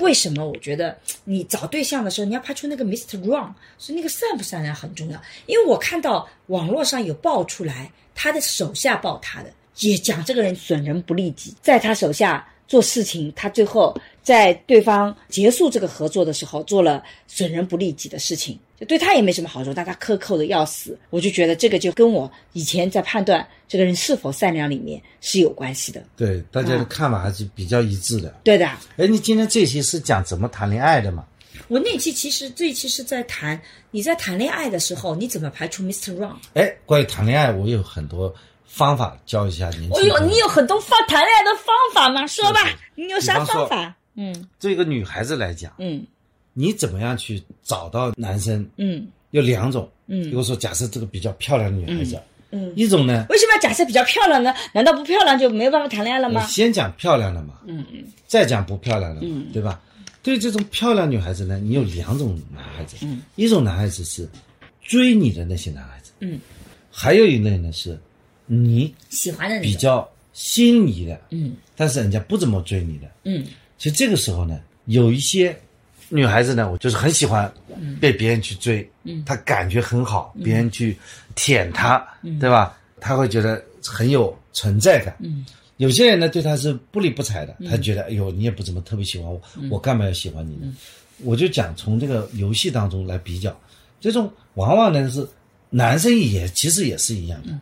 [0.00, 0.46] 为什么？
[0.46, 3.20] 我觉得你找对象的时候，你要拍出那个 Mr.
[3.24, 5.20] Wrong，所以那个善不善良很重要。
[5.46, 7.90] 因为我看到网络上有爆出来。
[8.18, 26.02] 他的手下爆他的，也讲这个人损人不利己，在他手下做事情，他最后在对方结束这个合作的时候做了损人不利己的事情，就对他也没什么好处，但他克扣的要死，我就觉得这个就跟我以前在判断这个人是否善良里面是有关系的。
[26.16, 28.28] 对，大家的看法还是比较一致的。
[28.44, 28.66] 对的，
[28.96, 31.24] 哎，你今天这期是讲怎么谈恋爱的嘛？
[31.68, 33.58] 我那期其实这一期是在谈
[33.90, 36.14] 你在谈恋爱的时候你怎么排除 Mr.
[36.18, 36.36] Wrong。
[36.52, 38.32] 哎，关于谈恋爱，我有很多
[38.66, 39.88] 方法教一下您。
[39.88, 42.26] 我有，你有很多方谈恋爱的方法吗？
[42.26, 42.60] 说吧，
[42.94, 43.96] 你有啥方法？
[44.16, 46.06] 嗯，对一个女孩子来讲，嗯。
[46.58, 48.66] 你怎么样去找到男生？
[48.78, 49.86] 嗯，有两种。
[50.06, 52.18] 嗯，比如说，假设这个比较漂亮的女孩子，
[52.50, 53.26] 嗯，一种呢？
[53.28, 54.54] 为什么要假设比较漂亮呢？
[54.72, 56.46] 难道不漂亮就没有办法谈恋爱了吗？
[56.46, 59.82] 先讲漂亮的嘛，嗯嗯，再讲不漂亮的，嗯，对吧？
[60.22, 64.26] 对这种漂亮女孩子呢，你有两种男孩子，嗯，一种男孩子是
[64.80, 66.40] 追你的那些男孩子，嗯，
[66.90, 68.00] 还有一类呢是
[68.46, 73.44] 你喜欢的比较心仪的，嗯，但是人家不怎么追你的，嗯，
[73.76, 75.54] 其实这个时候呢，有一些。
[76.08, 77.52] 女孩子呢，我就是很喜欢
[78.00, 80.96] 被别人去追，嗯，她感觉很好，别人去
[81.34, 82.04] 舔她，
[82.40, 82.78] 对吧？
[83.00, 85.16] 她会觉得很有存在感。
[85.20, 85.44] 嗯，
[85.78, 89.40] 有些人呢对她是不理不睬的，她觉得哎呦你也不怎么特别喜欢我，
[89.70, 90.72] 我干嘛要喜欢你呢？
[91.24, 93.58] 我就讲从这个游戏当中来比较，
[94.00, 95.26] 这种往往呢是
[95.70, 97.58] 男生也其实也是一样的，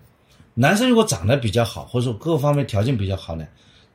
[0.55, 3.47] 男生如果长得比较好，或者说各个方面条件比较好呢，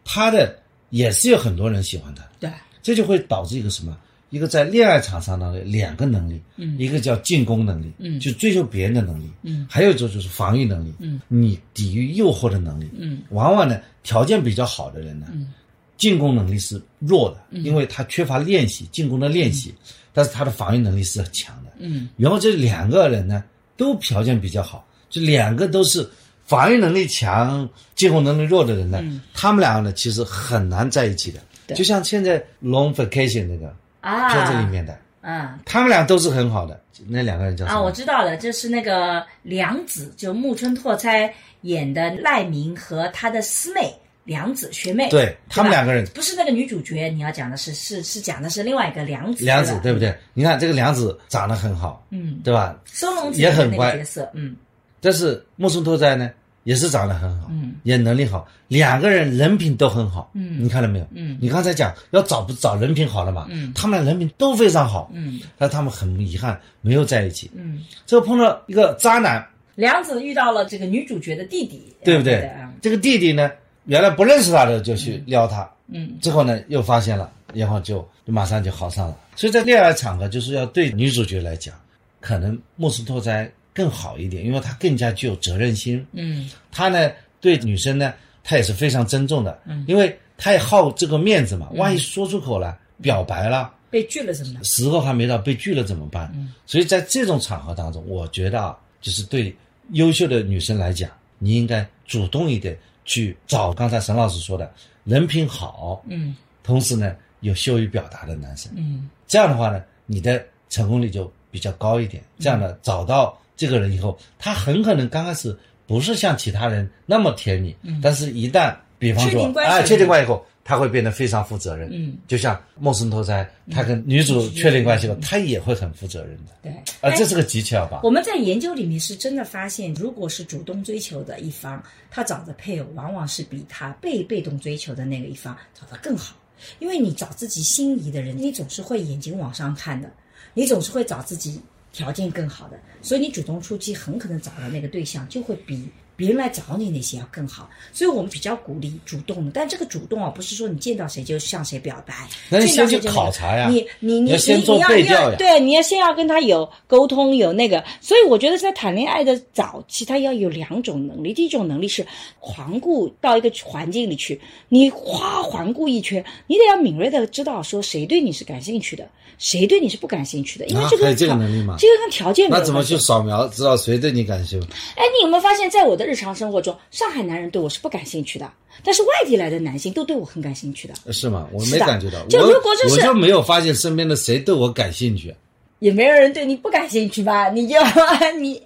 [0.03, 0.57] 他的
[0.89, 2.49] 也是有很多人喜欢他，对，
[2.81, 3.97] 这就会导致一个什么？
[4.30, 15.51] 一个在恋爱场上的两个能力，嗯，一个叫进攻能力，嗯，就追求别人的能力，嗯，还有一种就是防御能力，嗯，你抵御诱惑的能力，嗯，往往呢条件比较好的人呢，嗯，
[15.97, 19.73] 进攻能力是弱的，因为他缺乏练习进攻的练习，
[20.13, 23.43] 但是他的防御能力是很强的，嗯，然后这两个人呢
[23.77, 26.07] 都条件比较好，这两个都是
[26.45, 29.03] 防御能力强、进攻能力弱的人呢，
[29.34, 33.75] 他们两个呢其实很难在一起的，就像现在《Long Vacation》那个。
[34.01, 37.77] 啊，片子里面的，嗯，他们俩都是很好的，那两个人叫什么？
[37.77, 43.93] 啊，我知道了，就是那个梁子，就木村拓哉演的赖明和他的师妹
[44.23, 46.05] 梁子学妹，对他们两个人。
[46.13, 50.15] 不是那个女主角，你要讲的是是是讲的是另外一个梁子，梁子对不对？
[50.33, 52.79] 你看这个梁子长得很好，嗯，对吧？
[52.85, 53.97] 收拢也很乖。
[53.97, 54.55] 角色，嗯，
[55.01, 56.31] 但是木村拓哉呢？
[56.70, 61.07] 也是长得很好，嗯，也能力好，两个人人品都很好，嗯，你看到没有？
[61.15, 69.43] 嗯，你刚才讲要找不找人品好的嘛，嗯，他们俩人品都非常好，嗯，但他们很遗憾没有在一起，嗯，最后碰到一个渣男，
[69.74, 72.47] 梁子遇到了这个女主角的弟弟，对不对？
[72.84, 73.49] 这个弟弟呢，
[73.86, 79.17] 原来不认识他的就去撩他，嗯，之后呢又发现了，然后就就马上就好上了。
[79.36, 81.74] 所以在恋爱场合，就是要对女主角来讲，
[82.20, 83.49] 可能木村拓哉
[83.80, 87.11] 更好一点，因为他更加具有责任心，嗯，他呢。
[87.41, 88.13] 对女生呢，
[88.43, 94.63] 他也是非常尊重的，嗯，因为他也好这个面子嘛，万一说出口了，表白了，被拒了怎么办？
[94.65, 96.30] 时候还没到，被拒了怎么办？
[96.36, 99.55] 嗯，所以在这种场合当中，我觉得啊，就是对
[99.91, 104.69] 优秀的女生来讲，你应该主动一点去找刚才沈老师说的
[105.05, 112.21] 人品好，嗯，同时呢有羞于表达的男生，嗯，这样的话呢，你的成功率就比较高一点。
[112.38, 115.55] 这样呢，找到这个人以后，他很可能刚开始。
[115.89, 121.89] 不是像其他人那么甜蜜，但是一旦比方说啊确定关系以后，他会变得非常负责任。
[121.91, 126.53] 嗯，就像莫森托哉，他跟女主确定关系后，他也会很负责任的。
[126.62, 128.01] 对，啊，这是个技巧吧？
[128.03, 131.82] 我们在研究里面是真的发现，如果是主动追求的一方，
[132.12, 136.36] 他找的配偶往往是比他被被动追求的那个一方找的更好，
[136.78, 140.07] 因为你找自己心仪的人，你总是会眼睛往上看的，
[140.53, 141.60] 你总是会找自己。
[141.91, 145.89] 条件更好的，所以你主动出击，很可能找到那个对象就会比
[146.20, 147.70] 别人来找你那些要更好。
[147.93, 152.13] 所以我们比较鼓励主动的，但这个主动啊，不是说你见到谁就向谁表白，
[152.49, 157.82] 那你先去考察呀，你你你要先做背调呀，对，你要先要跟他有沟通，有那个。
[158.01, 162.05] 所以我觉得在谈恋爱的早期，他要有两种能力，第一种能力是
[162.38, 169.07] 环顾到一个环境里去，你哗环顾一圈，你得要敏锐的知道说谁对你是感兴趣的。
[169.38, 170.65] 谁对你是不感兴趣的？
[170.65, 171.78] 因为这个这个能力嘛？
[171.80, 174.67] 这个跟条件那怎么去扫描知道谁对你感兴趣？
[174.97, 178.51] 哎，你有没有发现，在我的日常生活中，上海男人对我是不感兴趣的，
[178.84, 180.95] 但是外地来的男性都对我很感兴趣的。
[181.14, 181.47] 是吗？
[181.53, 182.26] 我没感觉到。
[182.26, 185.36] 就如果就是我就没有发现身边的谁对我感兴趣，
[185.78, 187.49] 也没有人对你不感兴趣吧？
[187.49, 187.76] 你就
[188.39, 188.60] 你，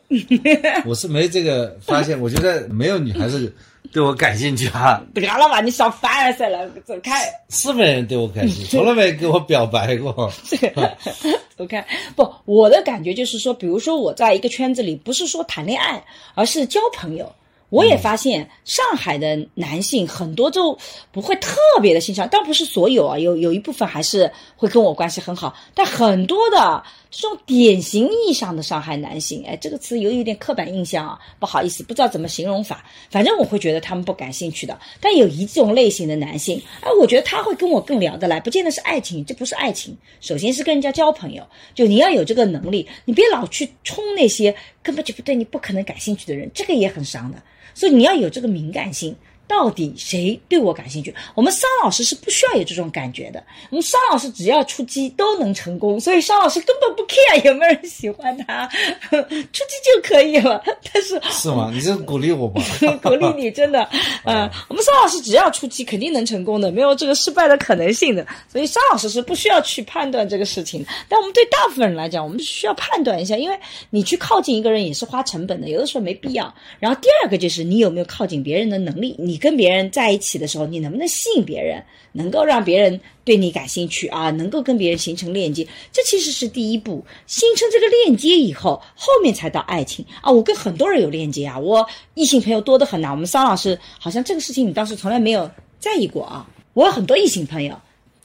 [0.85, 2.17] 我是没这个发现。
[2.17, 3.53] 我觉得没有女孩子。
[3.91, 5.01] 对我感兴趣啊！
[5.13, 7.29] 得了吧，你想凡尔赛了，走开！
[7.49, 10.31] 是没人对我感兴趣， 从来没给我表白过。
[11.55, 11.85] 走开！
[12.15, 16.03] 不，我的感觉就是说，比如说我在一个圈子里，不是说谈恋爱，
[16.33, 17.31] 而是交朋友。
[17.69, 20.77] 我也发现上海的男性很多就
[21.11, 26.83] 不会特别的欣赏，但不是所有啊，有有一部分还是会跟我关系很好，但很多的
[27.15, 34.79] 这种典型意义上的伤害男性，哎，这个词有有点刻板印象啊，不好意思，不知道怎么形容法，反正我会觉得他们不感兴趣的。
[34.99, 47.37] 但有一种类型的男性，哎，我觉得他会跟我更聊得来，不见得是爱情，这不是爱情，首先是跟人家交朋友，就你要有这个能力，你别老去冲那些根本就不对你不可能感兴趣的人，这个也很伤的。
[47.75, 49.15] 所以你要有这个敏感性，
[49.55, 51.13] 到底谁对我感兴趣？
[51.35, 53.41] 我们商老师是不需要有这种感觉的。
[53.69, 60.59] 我们商老师只要出击都能成功，所以商老师根本不 care 有没有人喜欢他，出击就可以了。
[60.91, 61.69] 但是是吗？
[61.71, 62.63] 你这鼓励我吧？
[63.03, 63.87] 鼓励你，真的。
[64.25, 68.25] 嗯，我们商老师只要出击，肯定能成功的，没有这个失败的可能性的。
[68.51, 70.83] 所以商老师是不需要去判断这个事情。
[71.07, 73.59] 但我们对大部分人来讲，我们需要判断一下，因为
[73.91, 76.51] 你去靠近一个人也是花成本的，有的时候没必要。
[76.79, 79.15] 然后第二个就是你有没有靠近别人的能力？
[79.19, 81.83] 你跟别人在一起的时候，你能不能吸引别人，
[82.13, 84.29] 能够让别人对你感兴趣啊？
[84.31, 87.03] 能够跟别人形成链接，这其实是第一步。
[87.27, 90.31] 形成这个链接以后，后面才到爱情啊。
[90.31, 93.11] 我跟很多人有链接啊，我异性朋友多得很呐。
[93.11, 96.47] 我们桑老师好像这个事情你当时从来没有在意过啊。
[96.73, 97.77] 我有很多异性朋友，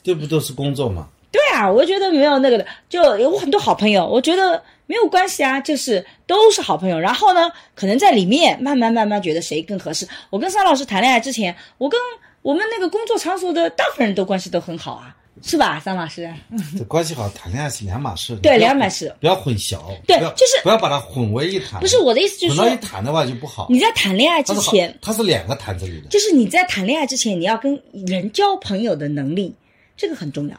[0.04, 1.08] 这不都是工作吗？
[1.32, 6.98] 对啊，我觉得没有那个的，就有很多好朋友，我觉得没有关系啊，就是都是好朋友。
[6.98, 10.08] 然后呢，可能在里面慢慢慢慢觉得谁更合适。
[10.30, 12.00] 我跟桑老师谈恋爱之前，我跟
[12.42, 16.32] 我们那个工作场所的大部分人都关系都很好啊，是吧，桑老师？
[16.78, 18.34] 这关系好，谈恋爱是两码事。
[18.36, 19.14] 对，两码事。
[19.20, 19.78] 不要混淆。
[20.06, 21.78] 对就是不要把它混为一谈。
[21.80, 23.66] 不是我的意思，就是混到一谈的话就不好。
[23.68, 26.08] 你在谈恋爱之前，它是两个坛子里的。
[26.08, 29.54] 就是你在谈恋爱之前，你要跟人交朋友的能力，
[29.96, 30.56] 这个很重要。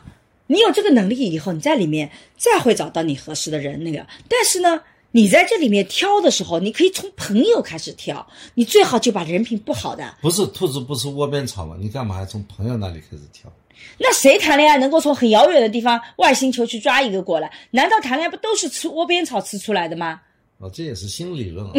[0.52, 3.84] 你有这个能力以后，你在里面再会找到你合适的人。
[3.84, 4.82] 那个，但是呢，
[5.12, 8.26] 你在这里面挑的时候，你可以从朋友开始挑，
[8.56, 10.16] 你最好就把人品不好的。
[10.24, 11.76] 不是兔子不吃窝边草嘛？
[11.80, 13.52] 你干嘛还从朋友那里开始挑？
[14.00, 17.52] 那谁谈恋爱能够从很遥远的地方外星球去抓一个过来？
[17.70, 20.20] 难道谈恋爱不都是吃窝边草吃出来的吗？
[20.58, 21.74] 哦，这也是新理论啊。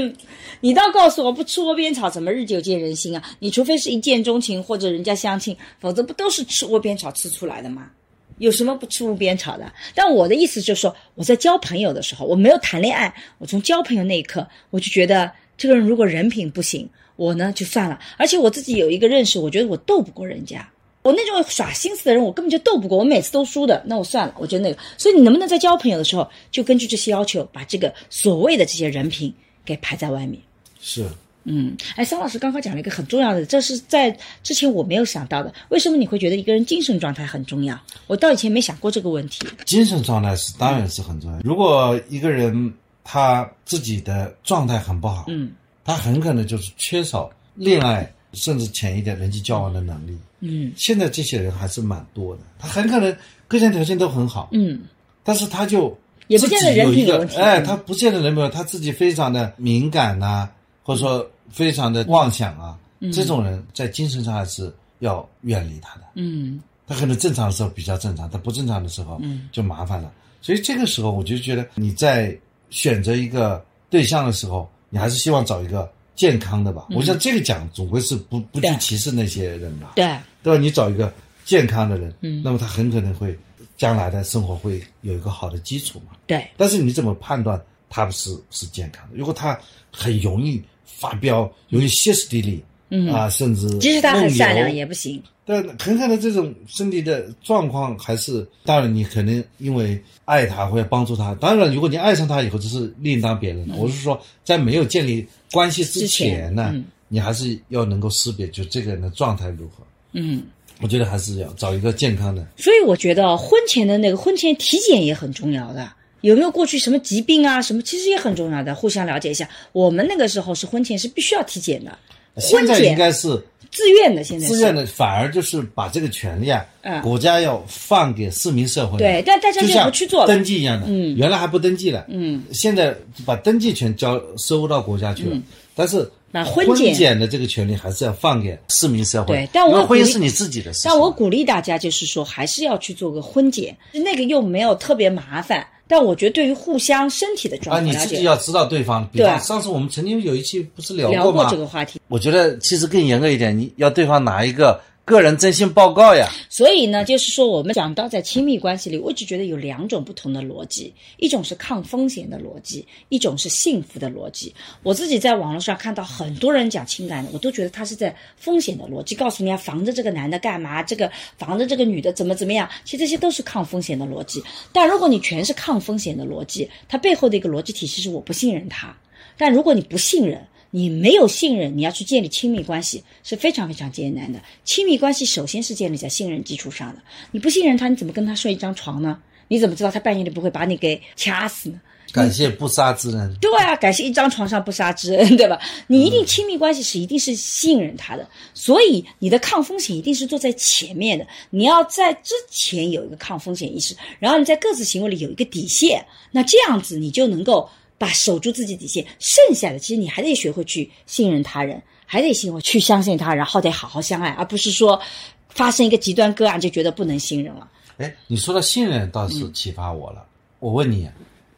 [0.60, 3.22] 你倒告诉我，不吃窝边草怎么日久见人心啊？
[3.40, 7.90] 你除非是一见钟情或者人家相亲，否则不都是吃窝边草吃出来的吗？
[8.38, 9.72] 有什么不吃窝边草的？
[9.94, 17.98] 但我的意思就是说，我在交朋友的时候，我没有谈恋爱，我从交朋友那一刻，我就觉得这个人如果人品不行，我呢就算了。
[18.16, 20.68] 而且我自己有一个认识，我觉得我斗不过人家。
[21.02, 24.78] 我那种耍心思的人，我根本就斗不过，我每次都输的，那我算了，我就那个。
[24.98, 29.32] 所以你能不能在交朋友的时候，就根据这些要求，把这个所谓的这些人品
[29.64, 30.42] 给排在外面？
[30.80, 31.06] 是，
[31.46, 35.54] 嗯，哎，桑老师刚刚讲了一个很重要的，这是在之前我没有想到的。
[35.68, 37.78] 为什么你会觉得一个人精神状态很重要？
[38.06, 39.46] 我到以前没想过这个问题。
[39.64, 41.38] 精神状态是当然是很重要。
[41.44, 42.72] 如果一个人
[43.04, 45.52] 他自己的状态很不好，嗯
[45.84, 50.18] 他很可能就是缺少恋爱，甚至浅一点人际交往的能力。
[50.40, 53.16] 嗯现在这些人还是蛮多的，他很可能
[53.46, 54.80] 各项条件都很好，嗯
[55.22, 60.48] 但是他就也不见得人品有问题哎，嗯他不见得人品他自己非常的敏感呐、
[60.82, 62.78] 或者说非常的妄想啊，
[63.12, 66.02] 这种人在精神上还是要远离他的。
[66.14, 69.20] 嗯他可能正常的时候比较正常，他不正常的时候
[69.50, 70.12] 就麻烦了。
[70.40, 72.36] 所以这个时候，我就觉得你在
[72.70, 76.86] 选择一个对象的时候，你还是希望找一个健康的吧。
[76.90, 80.62] 我想这个讲总归是不不去歧视那些人吧，对，对吧？
[80.62, 81.12] 你找一个
[81.44, 83.36] 健康的人，嗯那么他很可能会
[83.76, 86.16] 将来的生活会有一个好的基础嘛。
[86.28, 89.16] 对，但是你怎么判断他不是是健康的？
[89.16, 89.58] 如果他
[89.90, 90.62] 很容易
[90.98, 95.22] 发飙，容易歇斯底里，嗯啊，甚至即使他很善良也不行。
[95.48, 103.76] 但很可能这种身体的状况还是，当然你可能因为爱他或者帮助他，当然如果你爱上他以后，这是另当别论了。
[103.76, 109.84] 我是说，在没有建立关系之前呢，前嗯你还是要能够识别，就这个人的状态如何。
[110.12, 110.42] 嗯，
[110.80, 112.44] 我觉得还是要找一个健康的。
[112.56, 115.88] 所以我觉得婚前的那个婚前体检也很重要的。
[116.22, 117.60] 有没有过去什么疾病啊？
[117.62, 119.48] 什么其实也很重要的，互相了解一下。
[119.72, 121.96] 我们那个时候是婚前是必须要体检的，
[122.38, 123.28] 现在婚检应该是
[123.70, 128.98] 自愿的，现在是自愿的，反而就是把这个权利啊，嗯国家要放给市民社会。
[128.98, 135.36] 对但大家就不去做了登记一样的，嗯原来还不登记了，嗯，现在把登记权交收到国家去了，
[135.74, 139.34] 但是把婚婚检的这个权利还是要放给市民社会。
[139.34, 140.90] 对但我婚姻是你自己的事情。
[140.90, 145.66] 但我鼓励大家，就是说还是要去做个婚检，那个又没有特别麻烦。
[145.88, 149.08] 但我觉得对于互相身体的啊，状况了解，你自己要知道对方。
[149.12, 151.48] 比方对上次我们曾经有一期不是聊聊过吗？
[151.50, 152.00] 这个话题。
[152.08, 156.28] 我觉得其实更严格一点，你要对方拿一个个人征信报告呀。
[156.50, 164.52] 所以呢，就是说我们讲到在亲密关系里，我只觉得有两种不同的逻辑，一种是抗风险的逻辑，一种是幸福的逻辑。
[164.82, 172.68] 我自己在网络上看到很多人讲情感的，我都觉得他是在风险的逻辑，告诉你要防着这个男的干嘛，这个防着这个女的怎么怎么样。
[172.84, 174.42] 其实这些都是抗风险的逻辑。
[174.72, 178.96] 但如果你全是抗风险的逻辑，它背后的一个逻辑体系是我不信任他。
[179.38, 180.44] 但如果你不信任，
[180.76, 184.38] 你没有信任，你要去建立亲密关系是非常非常艰难的。
[184.62, 187.00] 亲密关系首先是建立在信任基础上的。
[187.30, 189.18] 你不信任他，你怎么跟他睡一张床呢？
[189.48, 191.80] 你怎么知道他半夜里不会把你给掐死呢？
[192.12, 193.34] 感谢不杀之恩。
[193.40, 195.58] 对啊，感谢一张床上不杀之恩， 对吧？
[195.86, 201.26] 你一定亲密关系是一定是信任他的，所以你的抗风险一定是坐在前面的。
[201.48, 207.66] 你要在之前有一个抗风险意识，然后你在各自行为里有一个底线，那这样子你就能够。
[207.98, 215.00] 把守住自己底线，剩下的其实你还得学会去信任他人，还得学会去相信他，然后得好好相爱，而不是说
[215.48, 217.70] 发生一个极端个案就觉得不能信任了。
[217.98, 220.26] 哎，你说到信任倒是启发我了。
[220.58, 221.08] 我问你，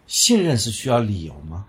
[0.06, 1.64] 信任是需要理由吗？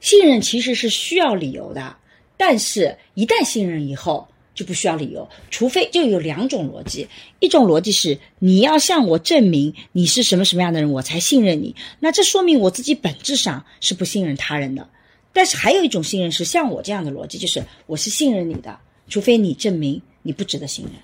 [0.00, 1.96] 信任其实是需要理由的，
[2.36, 4.28] 但是一旦信任以后。
[4.54, 7.08] 就不需要理由，除非就有两种逻辑，
[7.40, 11.74] 一种逻辑是你要向我证明你是什么什么样的人，我才信任你。
[12.00, 14.88] 那这说明我自己本质上是不信任他人的。
[15.32, 18.78] 但是还有一种信任是像我这样的逻辑，就是我是信任你的，
[19.08, 20.94] 除非你证明你不值得信任。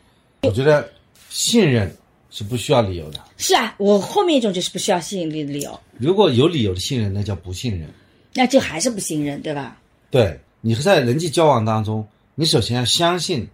[0.42, 0.86] 我觉得
[1.30, 1.90] 信任
[2.30, 3.18] 是不需要理由的。
[3.38, 5.80] 是啊，我后面一种就是不需要吸引力的理由。
[5.96, 7.88] 如果有理由的信任，那叫不信任。
[8.34, 9.80] 那就还是不信任，对吧？
[10.10, 12.06] 对，你在人际交往当中。
[12.40, 13.44] 你首先要相信，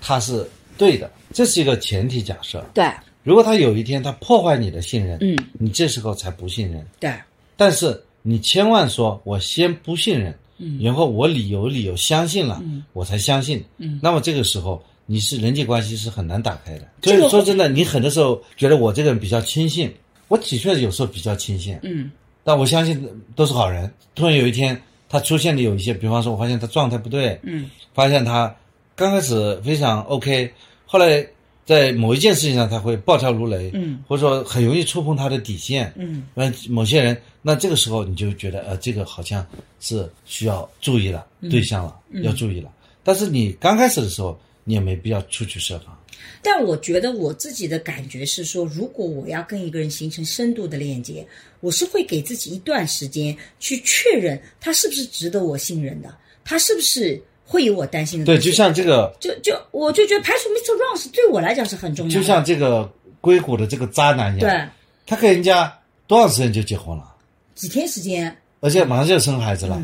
[0.00, 0.44] 他是
[0.76, 2.60] 对的，这是一个前提假设。
[2.74, 2.84] 对，
[3.22, 6.84] 如果他有一天他破坏你的信任，嗯，你这时候才不信任。
[6.98, 7.14] 对，
[7.56, 16.88] 但是你千万说，我先不信任，嗯，然后我理由理由相信了，嗯，我才相信，嗯，那么这个时候你是人际关系是很难打开的。
[17.00, 19.94] 所以说真的，你很多时候觉得我这个人比较轻信，
[20.26, 22.10] 我的确有时候比较轻信，嗯，
[22.42, 23.88] 但我相信都是好人。
[24.16, 24.82] 突然有一天。
[25.12, 28.52] 他出现的有一些，比方说，我发现他状态不对，嗯，发现他
[28.96, 30.50] 刚开始非常 OK，
[30.86, 31.22] 后来
[31.66, 39.46] 在某一件事情上他会暴跳如雷，嗯，或者说很容易触碰他的底线，嗯，那某些人，那这个时候你就觉得，呃，这个好像
[39.80, 42.70] 是需要注意了，对象了，要注意了。
[43.04, 45.94] 但是你刚开始的时候，你也没必要出去设防。
[46.42, 51.26] 但我觉得我自己的感觉是说，如果我要跟一个人形成深度的链接，
[51.60, 56.12] 我是会给自己一段时间去确认他是不是值得我信任的，
[56.44, 58.26] 他是不是会有我担心的。
[58.26, 60.76] 对，就像这个，就就我就觉得排除 Mr.
[60.76, 62.20] Wrong 是对我来讲是很重要的。
[62.20, 64.68] 就像这个硅谷的这个渣男一样，对，
[65.06, 65.72] 他跟人家
[66.06, 67.14] 多长时间就结婚了？
[67.54, 69.80] 几天时间，而且马上就要生孩子了。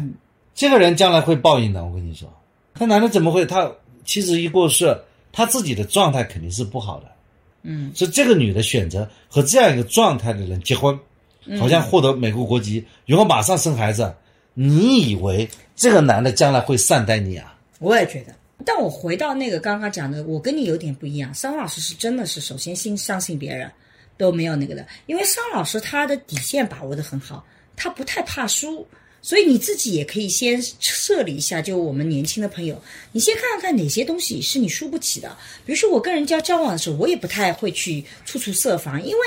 [0.55, 2.29] 这个人将来会报应的，我跟你说。
[2.75, 3.47] 他男的怎么会？
[3.47, 3.71] 他
[4.05, 4.97] 妻子一过世。
[5.33, 7.07] 他自己的状态肯定是不好的，
[7.63, 10.99] 嗯，所以这个女的选择和这样一个状态的人结婚，
[11.59, 14.15] 好像获得美国国籍，然后马上生孩子，
[14.55, 17.57] 你以为这个男的将来会善待你啊？
[17.79, 21.33] 我也觉得，但我回到那个刚刚讲的，我跟你有点不一样。
[21.33, 23.71] 桑老师是真的是首先信相信别人，
[24.17, 27.45] 都没有那个的，因为桑老师他的底线把握的很好，
[27.77, 28.87] 他不太怕输。
[29.21, 35.37] 所以你自己也可以先设立一下，就我们年轻的朋友，你先看看哪些东西是你输不起的。
[35.67, 39.19] 比如说我跟人家交往的时候，我也不太会去处处设防，因为。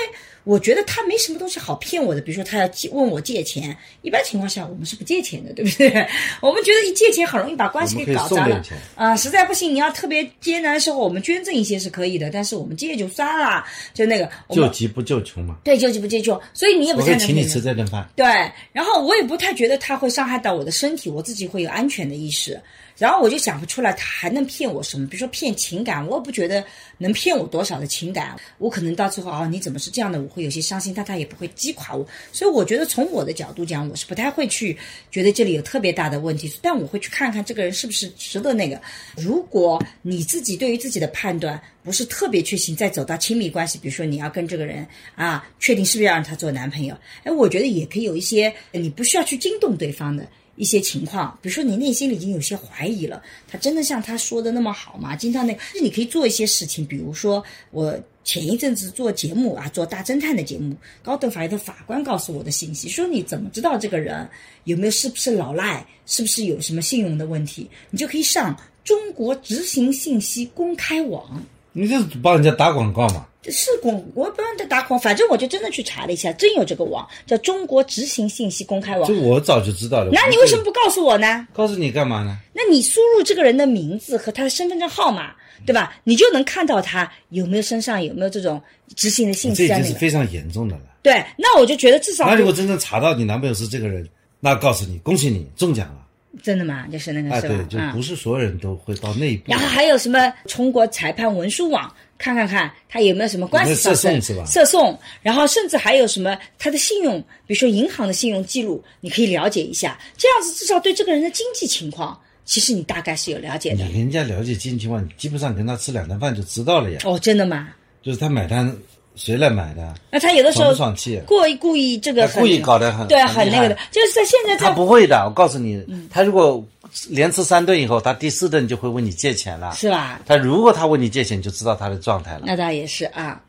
[0.44, 5.88] 我觉得他没什么东西好骗我的，比如说他要借问我借钱，一般情况下我们是不借钱的，对不对？
[6.42, 8.62] 我们觉得一借钱很容易把关系给搞砸了
[8.96, 9.16] 啊！
[9.16, 13.64] 实在不行，你要特别艰难的时候，我们捐赠一些是可以的，但是我们借就算了，
[13.94, 15.56] 就那个救急不救穷嘛。
[15.62, 18.08] 对，救急不救穷，所以你也不太能请你吃这顿饭。
[18.16, 18.26] 对，
[18.72, 22.60] 然后我也不太觉得他会伤害到我的身体，我自己会有安全的意识。
[23.02, 26.64] 然后我就想不出来他还能骗我什么，比如说骗情感，我也不觉得
[26.98, 28.36] 能骗我多少的情感。
[28.58, 30.22] 我可能到最后哦，你怎么是这样的？
[30.22, 32.06] 我会有些伤心，但他也不会击垮我。
[32.30, 34.78] 所以我觉得从我的角度讲，我是不太会去
[35.10, 36.48] 觉得这里有特别大的问题。
[36.62, 38.80] 但我会去看看这个人是不是值得那个。
[39.16, 44.86] 如果你自己对于自己的判断不是特别确信，再走到亲密关系，比如说你要跟这个人
[45.16, 46.96] 啊，确定是不是要让他做男朋友？
[47.24, 50.24] 哎，我觉得也可以有一些，你不需要去惊动对方的。
[50.62, 55.16] 一些情况，比如说你内心里已经有些怀疑了，他真的像他说的那么好吗？
[55.16, 57.42] 经常那，那你可以做一些事情，比如说
[57.72, 64.24] 我前一阵子做节目啊，做大侦探的节目，高等法院的法官告诉我的信息，说你怎么知道这个人
[64.62, 67.68] 有没有是不是老赖，是不是有什么信用的问题？
[67.90, 73.26] 你就可以上中国执行信息公开网，你就帮人家打广告嘛。
[73.50, 79.14] 是广，我不让他打广，反正我就真的去查了一下，真有这个网，叫中国执行信息公开网这。
[79.20, 80.10] 我早就知道了。
[80.12, 81.48] 那你为什么不告诉我呢？
[81.52, 82.38] 告诉你干嘛呢？
[82.52, 85.32] 那你输入这个人的名字和他的身份证号码，
[85.66, 85.92] 对吧？
[86.04, 88.62] 你就能看到他有没有身上有没有这种
[88.94, 89.82] 执行的信息这已。
[89.82, 90.82] 经是非常严重的了。
[91.02, 94.08] 对，那我就觉得至少那如果真正查到你男朋友是这个人，
[94.38, 95.96] 那告诉你，恭喜你中奖了。
[96.42, 96.86] 真的吗？
[96.90, 97.54] 就是那个哎，是吧？
[97.54, 99.50] 对，就嗯不是所有人都会到那一步。
[99.50, 109.98] 然后还有什么中国裁判文书网，看看看他有没有什么官司涉讼是吧涉讼，然后甚至还有什么他的信用，比如说银行的信用记录，你可以了解一下。
[110.16, 113.98] 这样子至少对这个人的经济情况，其实你大概是有了解的你。
[113.98, 116.98] 人家了解经济情况，你基本上跟他吃两顿饭就知道了呀。
[117.04, 117.68] 哦，真的吗？
[118.02, 118.74] 就是他买单
[119.14, 121.20] 谁来买的，那他有的时候不爽气？
[121.26, 126.64] 故意故意这个故意搞得很对啊，很那个的，就是在现在他不会的，我告诉你，嗯他如果
[127.08, 129.72] 连吃三顿以后，他第四顿就会问你借钱了。
[129.74, 130.20] 是吧？
[130.26, 132.42] 他如果他问你借钱，你就知道他的状态了。
[132.44, 133.40] 那倒也是啊，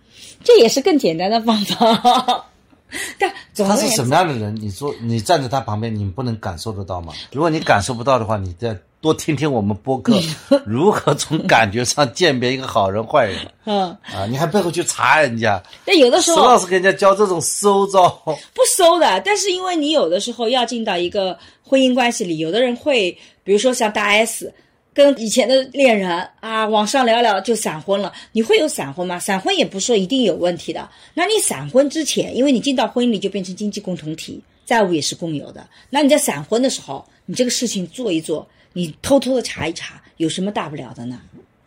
[0.43, 2.45] 这也是更简单的方法。
[3.17, 4.55] 但总他是什么样的人？
[4.55, 7.11] 你说你站在他旁边，你不能感受得到吗？
[7.31, 10.17] 如果你感受不到的话，你再多听听我们播客，
[10.65, 14.25] 如何从感觉上鉴别一个好人坏人 嗯，啊？
[14.29, 18.07] 你还背后去查人家，但有的时石候老师给人家教这种馊招，
[18.55, 23.11] 不收的，但是因为你有的时候要进到一个婚姻关系里，有的人会，
[23.43, 24.53] 比如说像大 S
[24.93, 28.13] 跟以前的恋人啊，网上聊聊就闪婚了。
[28.31, 29.19] 你会有闪婚吗？
[29.19, 30.87] 闪婚也不是说一定有问题的。
[31.13, 35.67] 那你闪婚之前，因为你进到婚姻里就变成经济共同体，债务也是共有的。
[35.89, 41.19] 那你在闪婚的时候，你这个事情做一做，你偷偷的查一查，有什么大不了的呢？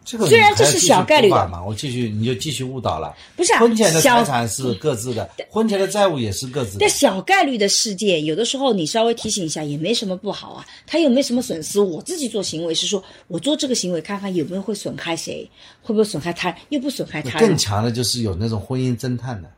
[0.05, 3.13] 这个虽然这是小概率的嘛，我继续你就继续误导了。
[3.35, 6.89] 不是啊婚前的财产是各自的，婚前的债务也是各自的但。
[6.89, 10.65] 小概率的事件，有的时候你稍微提醒一下也没什么不好啊。
[10.87, 11.81] 他又没什么损失？
[11.81, 15.51] 我自己做行为是说，我做这个行为看看有没有会损害谁，
[15.83, 17.59] 会不会损害他，又不损害他人更。
[17.59, 19.51] 强的就是有那种婚姻侦探的。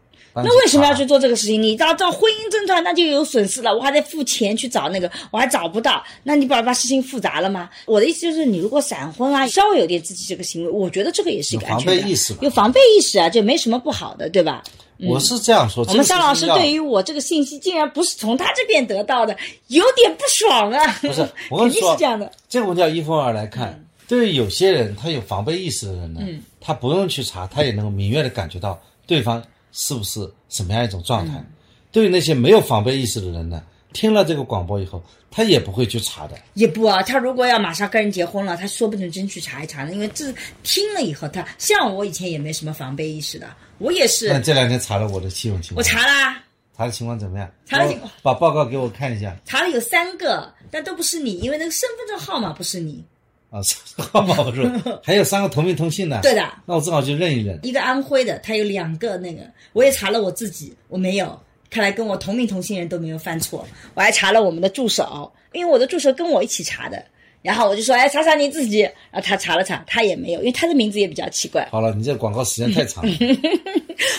[0.45, 1.63] 那为什么要去做这个事情？
[1.63, 7.71] 你到到婚姻侦探，那就有损失了，我还得付钱去找那个，我还找不到，那你把把事情复杂了吗？
[7.87, 14.63] 我的意思就是，你如果闪婚啊，稍微有点自己这个行为，我觉得这个也是一个安全防备意识吧有防备意识啊，就没什么不好的，对吧？
[15.01, 15.85] 我是这样说。
[15.89, 19.37] 我们沙老师对于于我这个信息竟然不是从他这边得到的，
[19.69, 20.99] 有点不爽啊！
[21.01, 21.21] 不是，
[21.51, 22.33] 我肯跟你说定是这样的。
[22.49, 23.85] 这个问题要一分为二来看。
[24.09, 29.41] 对于有些人，他有防备意识的人呢，嗯他不用去查，他也能够明确的感觉到对方
[29.73, 31.35] 是不是什么样一种状态。
[31.39, 31.47] 嗯
[31.91, 33.63] 对于那些没有防备意识的人呢，
[33.95, 36.39] 听了这个广播以后，他也不会去查的。
[36.53, 39.93] 也不啊，他如果要马上跟人结婚了，他说不定真去查一查呢。
[39.93, 40.31] 因为这
[40.63, 43.49] 听了以后，他像我以前也没什么防备意识的，
[43.79, 46.45] 我也是那，这两天查了我的信用情况，我查啦，
[46.77, 47.51] 查的情况怎么样？
[47.65, 53.03] 查了情况把报告给我看一下查了有三个，但都不是你，因为那个身份证号码不是你。
[53.51, 53.61] 啊，
[53.97, 54.71] 号码我说
[55.03, 57.59] 还有三个同名同姓的，对的，那我正好去认一认。
[57.63, 59.43] 一个安徽的，他有两个那个，
[59.73, 61.39] 我也查了我自己，我没有。
[61.71, 67.05] 看来跟我同名同姓人都没有犯错，我还查了我们的助手，因为我的助手跟我一起查的，
[67.43, 73.13] 然后我就说，哎，查查你自己，然后他查了查，他也没有，因为他的名字也比较奇怪，好了，你这广告时间太长了。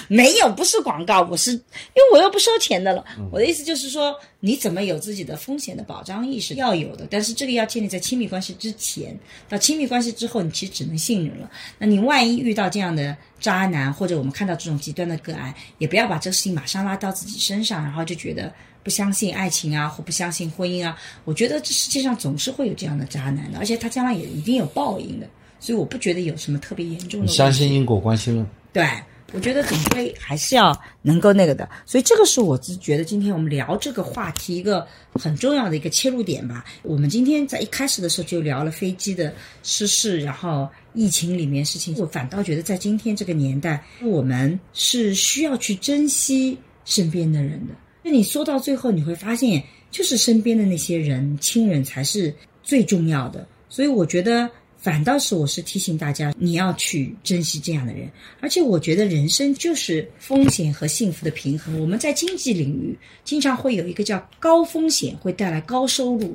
[0.08, 3.06] 没有，不是广告，我是因为我又不收钱的了。
[3.32, 9.18] 我的意思就是说，你怎么有自己的风险的保障意识要有的，但是这个要建立在亲密关系之前。
[9.48, 11.50] 到亲密关系之后，你其实只能信任了。
[11.78, 18.52] 那你万一遇到这样的渣男，或者我们看到这种极端的个案，也不要把这个事情马上拉到自己身上，然后就觉得
[18.84, 20.98] 不相信爱情啊，或不相信婚姻啊。
[21.26, 25.28] 我觉得这世界上总是会有这样的渣男的，而且他将来也一定有报应的。
[25.60, 27.34] 所以我不觉得有什么特别严重的你。
[27.34, 28.46] 相信因果关系论？
[28.72, 28.88] 对，
[29.34, 36.64] 我觉得总归还是要能够那个的，所以这个是我自觉得今天我们聊这个话题一个很重要的一个切入点吧。
[36.82, 47.74] 我们今天在一开始的时候就聊了飞机的失事，然后疫情里面事情，我反倒觉得在今天这个年代，我们是需要去珍惜身边的人的。
[48.10, 52.34] 你说到最后，你会发现，就是身边的那些人、亲人才是
[52.64, 53.48] 最重要的。
[53.70, 54.50] 所以我觉得。
[54.82, 61.78] 反倒是我是提醒大家，你要去珍惜这样的人，而且我觉得人生就是风险和幸福的平衡。
[61.82, 66.34] 我们在经济领域经常会有一个叫高风险会带来高收入，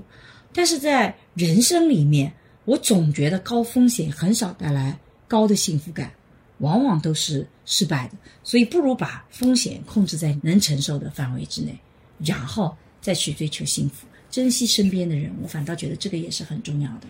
[0.53, 2.31] 但是在人生里面，
[2.67, 4.95] 我总觉得高风险很少带来
[5.27, 6.13] 高的幸福感，
[6.59, 8.15] 往往都是失败的。
[8.43, 11.77] 所以不如把风险控制在能承受的范围之内，
[12.19, 15.33] 然后再去追求幸福，珍惜身边的人。
[15.43, 17.07] 我反倒觉得这个也是很重要的。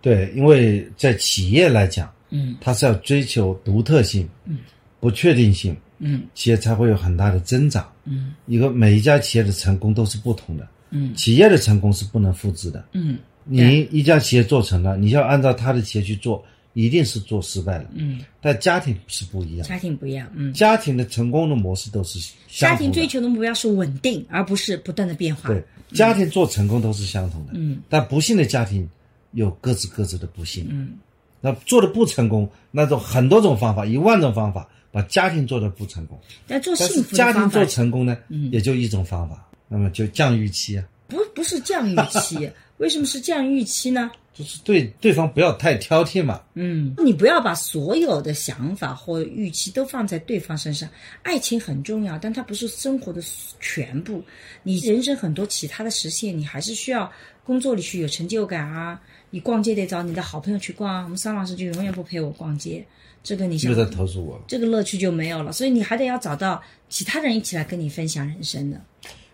[0.00, 4.58] 对，因为在企业来讲，嗯它是要追求独特性，嗯，
[5.00, 7.90] 不确定性，嗯企业才会有很大的增长。
[8.04, 12.88] 嗯一个每一家企业的成功都是不同的，嗯企业的成功是不能复制的。
[12.92, 16.44] 嗯，你一家企业做成了，你要按照他的企业去做，
[16.78, 17.90] 一定是做失败了。
[17.94, 22.20] 嗯，但家庭是不一样，家庭不一样，嗯，家庭的成功的模式都是。
[22.48, 25.48] 家庭追求的目标是稳定，而不是不断的变化。
[25.48, 25.60] 对，
[25.92, 27.52] 家庭做成功都是相同的。
[27.56, 28.88] 嗯，但不幸的家庭
[29.32, 30.68] 有各自各自的不幸。
[30.70, 30.92] 嗯，
[31.40, 36.16] 那做的不成功，那种很多种方法，一万种方法把家庭做的不成功。
[36.46, 42.48] 但做幸福的方法家庭做成功呢，嗯也就一种方法，那么就降预期啊，不不是降预期，
[42.78, 44.10] 为什么是这样预期呢？
[44.32, 46.40] 就是对对方不要太挑剔嘛。
[46.54, 50.88] 嗯，你不要把所有的想法或预期都放在对方身上。
[51.24, 53.20] 爱情很重要，但它不是生活的
[53.58, 54.22] 全部。
[54.62, 57.10] 你人生很多其他的实现，你还是需要
[57.42, 59.00] 工作里去有成就感啊。
[59.30, 62.86] 你逛街得找你的好朋友去逛啊，我们桑老师就永远不陪我逛街，
[63.24, 64.40] 这个你想又在投诉我。
[64.46, 65.50] 这个乐趣就没有了。
[65.50, 68.80] 所以你还得要找到其他人一起来跟你分享人生的。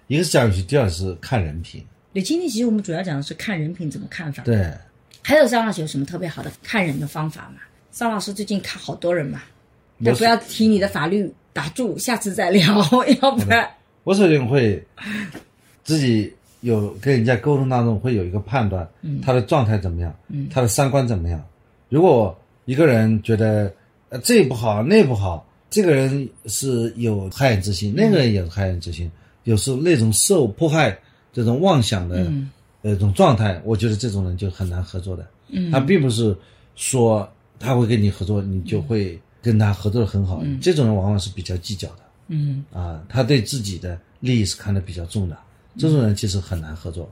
[0.07, 1.85] 一个是降预期，第二是看人品。
[2.15, 4.43] 对，今天其实我们主要讲的是看人品怎么看法。
[4.45, 4.73] 对，
[5.21, 7.61] 还有张老师有什么特别好的看人的方法吗？
[7.91, 9.43] 张老师最近看好多人嘛，
[9.99, 12.77] 我但不要提你的法律，打住，下次再聊，
[13.21, 13.69] 要不然
[14.05, 14.85] 我首先会
[15.83, 18.89] 自己有跟人家沟通当中会有一个判断，
[19.23, 20.15] 他的状态怎么样，
[20.51, 21.45] 他的三观怎么样。
[21.89, 23.73] 如果一个人觉得
[24.09, 29.11] 呃这不好那不好，这个人是有害人之心，那个人也是害人之心，
[29.45, 30.99] 有时候那种受迫害
[31.35, 32.33] 这种妄想的
[32.81, 35.27] 呃一种状态，我觉得这种人就很难合作的。
[35.49, 36.35] 嗯，他并不是
[36.77, 40.43] 说他会跟你合作，你就会跟他合作的很好。
[40.61, 41.99] 这种人往往是比较计较的。
[42.29, 42.65] 嗯。
[42.73, 45.37] 啊，他对自己的利益是看得比较重的，
[45.77, 47.11] 这种人其实很难合作。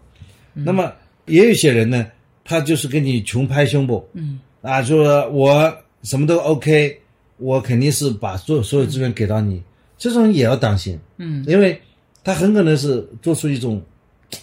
[0.55, 0.93] 那么
[1.27, 2.07] 也有些人呢，
[2.45, 4.39] 他就是跟你穷拍胸脯，嗯。
[4.63, 7.01] 啊，说我什么都 OK，
[7.39, 9.63] 我肯定是把所所有资源给到你，
[9.99, 11.45] 这种人也要当心，嗯。
[11.47, 11.81] 因为
[12.25, 13.83] 他很可能是做出一种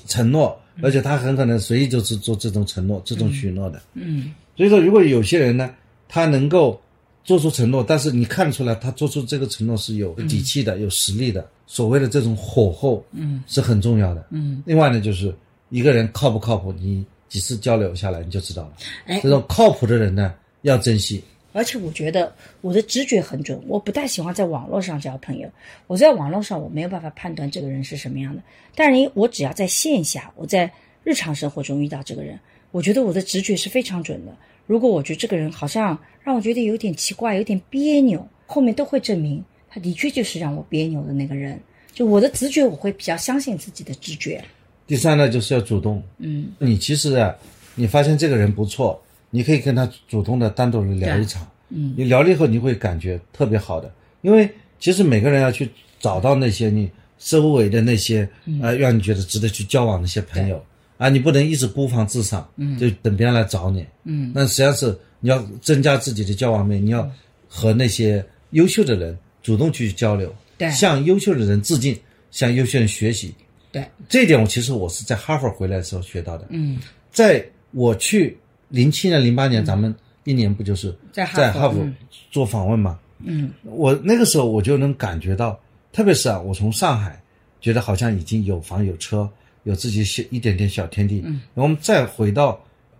[0.07, 3.81] 承诺，而且他很可能随意就是做这种承诺、这种许诺的。
[3.93, 5.73] 嗯所以说，如果有些人呢，
[6.07, 6.79] 他能够
[7.23, 11.47] 做出承诺，但是你看出来，他做出这个承诺是有底气的、有实力的。
[11.65, 14.27] 所谓的这种火候，嗯，是很重要的。
[14.31, 15.33] 嗯，另外呢，就是
[15.69, 18.71] 一个人靠不靠谱，你几次交流下来你就知道了。
[19.05, 20.33] 哎这种靠谱的人呢，
[20.63, 21.23] 要珍惜。
[21.51, 25.49] 而且我觉得我的直觉很准，我不太喜欢在网络上交朋友。
[25.87, 28.41] 我在网络上我没有办法判断这个人是什么样的，
[28.75, 30.71] 但是我只要在线下，我在
[31.03, 32.39] 日常生活中遇到这个人，
[32.71, 34.35] 我觉得我的直觉是非常准的。
[34.67, 41.59] 如果我觉得这个人好像让我觉得有点奇怪、有点别扭，后面都会证明他的确就是让我别扭的那个人。
[41.91, 44.43] 就我的直觉，我会比较相信自己的直觉。
[44.85, 46.01] 第三呢，就是要主动。
[46.19, 47.35] 嗯，你其实啊，
[47.75, 51.47] 你发现这个人不错，你可以跟他主动的单独的聊一场。
[51.69, 54.49] 嗯，你聊了以后，你会感觉特别好的，因为
[54.79, 55.69] 其实每个人要去
[55.99, 56.89] 找到那些你
[57.19, 58.27] 周围的那些、
[58.61, 60.59] 呃，让你觉得值得去交往的一些朋友
[60.97, 67.07] 啊，你不能一直孤芳自赏，嗯，就等别人来找你，嗯，那实际上是你要增加自己的交往面，你要
[67.47, 70.71] 和那些优秀的人主动去交流，对。
[70.71, 71.95] 向优秀的人致敬，
[72.31, 73.35] 向优秀人学习，
[73.71, 76.47] 对，这一点我其实我是在哈佛回来的时候学到的。
[76.49, 76.79] 嗯，
[77.11, 78.35] 在我去
[78.69, 79.93] 零七年、零八年，咱们
[80.23, 81.87] 一年不就是在哈佛。
[82.31, 82.97] 做访问嘛？
[83.23, 83.51] 嗯。
[83.63, 85.59] 我那个时候我就能感觉到，
[85.91, 87.21] 特别是啊，我从上海
[87.59, 89.29] 觉得好像已经有房有车，
[89.63, 91.21] 有自己小一点点小天地。
[91.25, 92.59] 嗯，然后我们再回到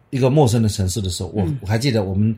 [0.10, 2.36] 一个陌生的城市的时候，我我还记得我们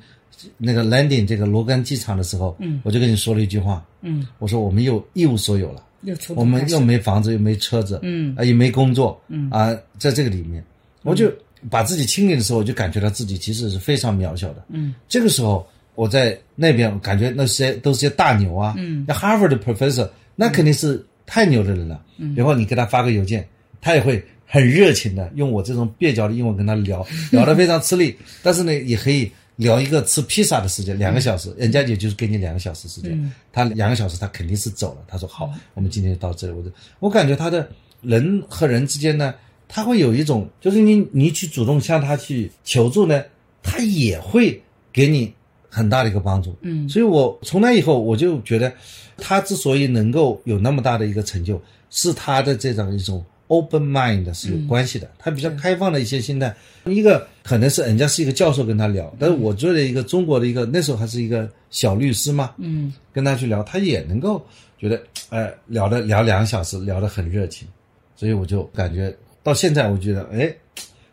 [0.57, 5.83] 那个 landing 这个罗根机场的时候，嗯，我就跟你说了一句话，嗯，我说我们又一无所有了。
[6.01, 8.35] 又出我们又没房子，又没车子，嗯。
[8.35, 9.47] 啊，也没工作，嗯。
[9.51, 10.63] 啊，在这个里面，
[11.03, 11.31] 我就
[11.69, 23.47] 把自己清理的时候，我就感觉到自己其实是非常渺小的，嗯，这个时候我在那边感觉那些都是些大牛啊，嗯，那 Harvard 的 professor 那肯定是太牛的人了，嗯，然后你给他发个邮件，
[23.79, 29.31] 他也会很热情的用我这种蹩脚的英文跟他聊， 聊得非常吃力，但是呢，也可以。
[29.57, 35.01] 聊一个吃披萨的时间，两个小时，人家也就是给你两个小时时间，他两个小时他肯定是走了。
[35.07, 36.53] 他说好，我们今天就到这里。
[36.53, 37.69] 我就我感觉他的
[38.01, 39.35] 人和人之间呢，
[39.73, 43.23] 他会有一种，就是你你去主动向他去求助呢，
[43.63, 44.61] 他也会
[44.91, 45.33] 给你
[45.69, 46.53] 很大的一个帮助。
[46.59, 46.89] 嗯。
[46.89, 48.73] 所以我从那以后我就觉得，
[49.15, 51.57] 他之所以能够有那么大的一个成就，
[51.89, 55.09] 是他的这种一种 open mind 是有关系的。
[55.17, 56.53] 他比较开放的一些心态，
[56.85, 62.93] 一个可能是人家是一个教授跟他聊，但是我作为一个中国的一个那时候还是一个小律师嘛，嗯。
[63.13, 64.45] 跟他去聊，他也能够
[64.77, 67.67] 觉得，呃，聊的聊两个小时，聊得很热情，
[68.15, 69.13] 所以我就感觉
[69.43, 70.53] 到现在，我觉得，哎，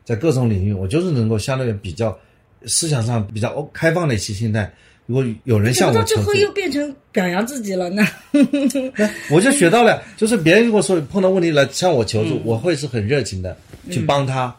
[0.05, 2.17] 在各种领域，我就是能够相对比较
[2.67, 4.71] 思想上比较开放的一些心态。
[5.07, 8.07] 如果有人向我求助，后又变成表扬自己了呢？
[9.33, 13.57] 我就学到了，就是别人如果说碰到问题来向我求助，我会是很热情的
[13.91, 14.55] 去帮他。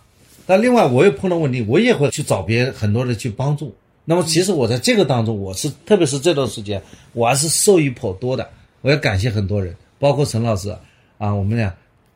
[0.47, 3.75] 但另外，我又碰到问题，我也会去找别人很多人去帮助，
[4.05, 6.81] 那么其实我在这个当中，我是特别是这段时间，
[7.13, 8.49] 我还是受益颇多的。
[8.81, 10.75] 我要感谢很多人，包括陈老师
[11.19, 11.71] 啊，我们俩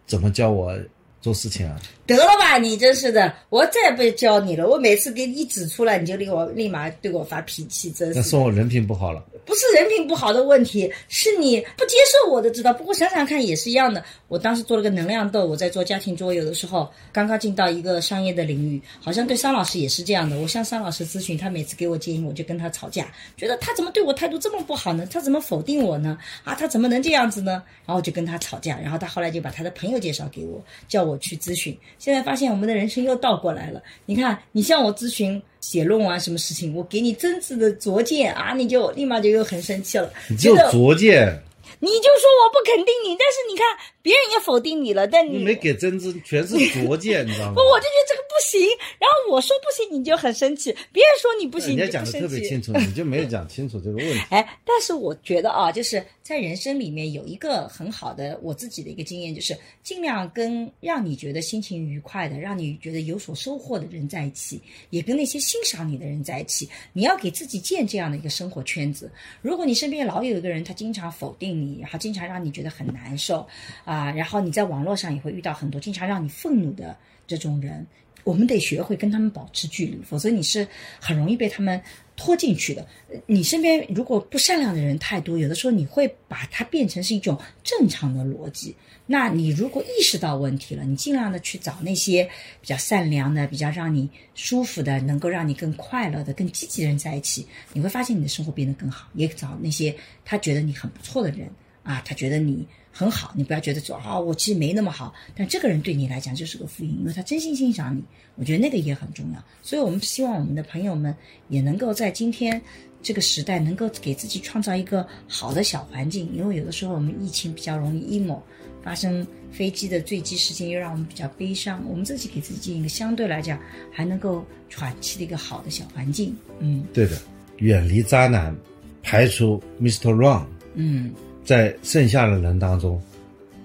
[0.07, 0.75] 怎么教我
[1.23, 1.79] 做事情啊？
[2.05, 4.67] 得了吧，你真是的，我再也不教你了。
[4.67, 8.15] 我每次给你指出来，你就立我立马对我发脾气，真是。
[8.15, 9.23] 那说我人品不好了。
[9.45, 12.73] 不是人品不好的问题，是你不接受我的知道。
[12.73, 14.03] 不过想想看也是一样的。
[14.27, 20.37] 我当时做了个能量豆，我在做家庭桌游的时候，刚刚进到一个商业的领域，好像对桑老师也是这样的。
[20.39, 25.07] 我向桑老师咨询，他每次给我建议，我就跟他吵架，觉得他怎么对我态度这么不好呢？
[25.11, 26.17] 他怎么否定我呢？
[26.43, 27.63] 啊，他怎么能这样子呢？
[27.85, 31.77] 然后我就跟他吵架，然后他后来就把他的朋友介绍给我，叫我去咨询。
[31.99, 33.83] 现在发现我们的人生又倒过来了。
[34.05, 35.41] 你看，你向我咨询。
[35.63, 36.75] 写论文啊，什么事情？
[36.75, 40.11] 我给你真挚的拙见啊，你就立马就又很生气了。
[40.29, 41.41] 你就拙见。
[41.79, 43.65] 你就说我不肯定你，但是你看
[44.03, 47.53] 别人也否定你了，但你没给真知，全是拙见， 你知道吗？
[47.55, 48.61] 不，我就觉得这个不行。
[48.99, 54.19] 然后我说不行，你就很生气；别人说你不行，人家讲的特别清楚，你就没有讲清楚这个问题。
[54.29, 66.67] 哎，但是我觉得啊，就是在人生里面有一个很好的我自己的一个经验，就是尽量跟让你觉得心情愉快的、让你觉得有所收获的人在一起，也跟那些欣赏你的人在一起。
[66.91, 69.09] 你要给自己建这样的一个生活圈子。
[69.41, 71.79] 如果你身边老有一个人，他经常否定你。
[71.83, 73.45] 然后经常让你觉得很难受，
[73.83, 76.97] 啊，啊然后你在网络上也会遇到很多经常让你愤怒的
[77.27, 77.85] 这种人，
[78.23, 80.67] 我们得学会跟他们保持距离，否则你是
[80.99, 81.81] 很容易被他们
[82.15, 82.85] 拖进去的。
[83.25, 88.75] 你身边如果不善良的人太多，有的时候你会把它变成是一种正常的逻辑。
[89.05, 92.23] 那你如果意识到问题了，你尽量的去找那些
[92.61, 99.09] 比较善良的、比较让你舒服的、能够让你更快乐的、更积极的人在一起，你会发现你的生活变得更好。
[99.13, 99.93] 也找那些
[100.23, 101.49] 他觉得你很不错的人。
[101.83, 108.03] 啊，他觉得你很好，你不要觉得说啊，我其实没那么好，但这个人对你来讲就是个福音，因为他真心欣赏你。
[108.35, 111.15] 我觉得那个也很重要，所以我们希望我们的朋友们
[111.49, 112.59] 也能够在今天
[113.01, 116.27] 这个时代，能够给自己创造一个好的小环境。
[116.33, 118.39] 因为有的时候我们疫情比较容易 emo，
[118.81, 123.59] 发生飞机的坠机事件又让我们比较悲伤，我们自己给自己建一个相对来讲
[123.91, 126.35] 还能够喘气的一个好的小环境。
[126.59, 127.21] 嗯，对的，
[127.57, 128.55] 远离渣男，
[129.03, 130.11] 排除 Mr.
[130.11, 130.47] Wrong。
[130.73, 131.13] 嗯。
[131.43, 133.01] 在剩下的人当中，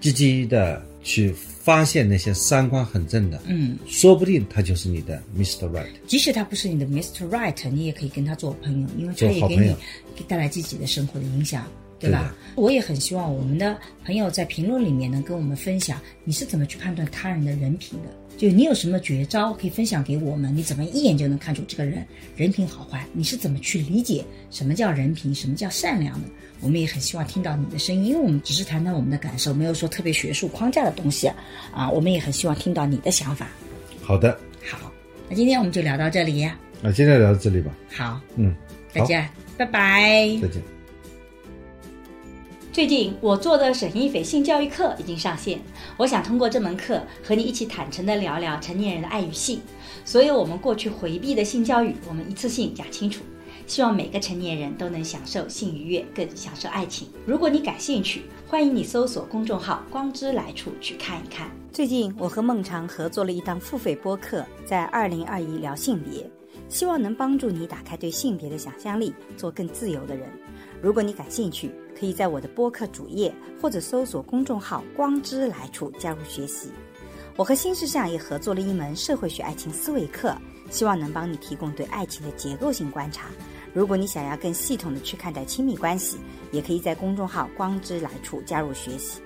[0.00, 5.68] 积极的去发现那些三观很正的，嗯，说不定他就是你的 Mr.
[5.70, 5.86] Right。
[6.06, 7.28] 即使他不是你的 Mr.
[7.28, 9.76] Right，你也可以跟他做朋友，因为他也给你
[10.26, 11.66] 带来积极的生活的影响，
[11.98, 12.34] 对吧？
[12.56, 18.09] 我也很希望我们的朋友在评论里面能跟我们分享，你是怎么去判断他人的人品的。
[18.36, 20.56] 就你有什么绝招可以分享给我们？
[20.56, 22.06] 你怎么一眼就能看出这个人
[22.36, 23.05] 人品好坏？
[23.12, 26.28] 你是怎么去理解什么叫人品，什么叫善良的？
[26.60, 31.30] 我们也很希望听到你的声音，因为我们只是谈谈我们的感受，没有说特别学术框架的东西
[31.72, 31.90] 啊。
[31.90, 33.48] 我们也很希望听到你的想法。
[34.02, 34.93] 好的，好，
[35.28, 36.48] 那今天我们就聊到这里。
[36.80, 37.72] 那今天聊到这里吧。
[37.94, 38.55] 好，嗯，
[38.93, 40.62] 再见，拜拜，再见。
[42.72, 45.59] 最近我做的沈一斐性教育课已经上线，
[45.97, 49.60] 我想通过这门课和你一起坦诚地聊聊成年人的爱与性，
[50.05, 53.24] 所有我们过去回避的性教育，我们一次性讲清楚。
[53.68, 57.06] 希望每个成年人都能享受性愉悦，更享受爱情。
[57.26, 61.50] 如果你感兴趣，欢迎你搜索公众号“光之来处”去看一看。
[61.70, 66.28] 最近我和孟尝合作了一档付费播客，在二零二一聊性别，
[66.70, 70.26] 希望能帮助你打开对性别的想象力，做更自由的人。
[70.80, 73.30] 如果你感兴趣，可以在我的播客主页
[73.60, 76.70] 或者搜索公众号“光之来处”加入学习。
[77.36, 80.34] 我和新世相也合作了一门社会学爱情思维课，
[80.70, 83.26] 希望能帮你提供对爱情的结构性观察。
[83.78, 86.18] 如果你想要更系统的去看待亲密关系，
[86.50, 89.20] 也可以在公众号“光之来处”加入学习。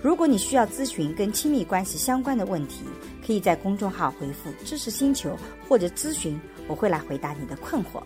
[0.00, 2.86] 如果你需要咨询跟亲密关系相关的问题，
[3.26, 5.36] 可以在公众号回复“知识星球”
[5.68, 8.02] 或者咨询，我会来回答你的困惑。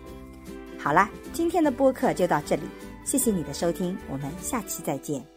[0.77, 2.63] 好啦，今天的播客就到这里。
[3.05, 5.34] 谢谢你的收听，我们下期再见。